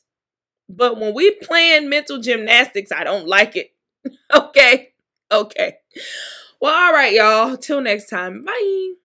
But 0.68 0.98
when 0.98 1.14
we 1.14 1.30
playing 1.30 1.88
mental 1.88 2.18
gymnastics, 2.18 2.90
I 2.90 3.04
don't 3.04 3.28
like 3.28 3.54
it. 3.56 3.72
okay. 4.34 4.90
Okay. 5.30 5.76
Well, 6.60 6.74
all 6.74 6.92
right, 6.92 7.12
y'all. 7.12 7.56
Till 7.56 7.80
next 7.80 8.08
time. 8.08 8.44
Bye. 8.44 9.05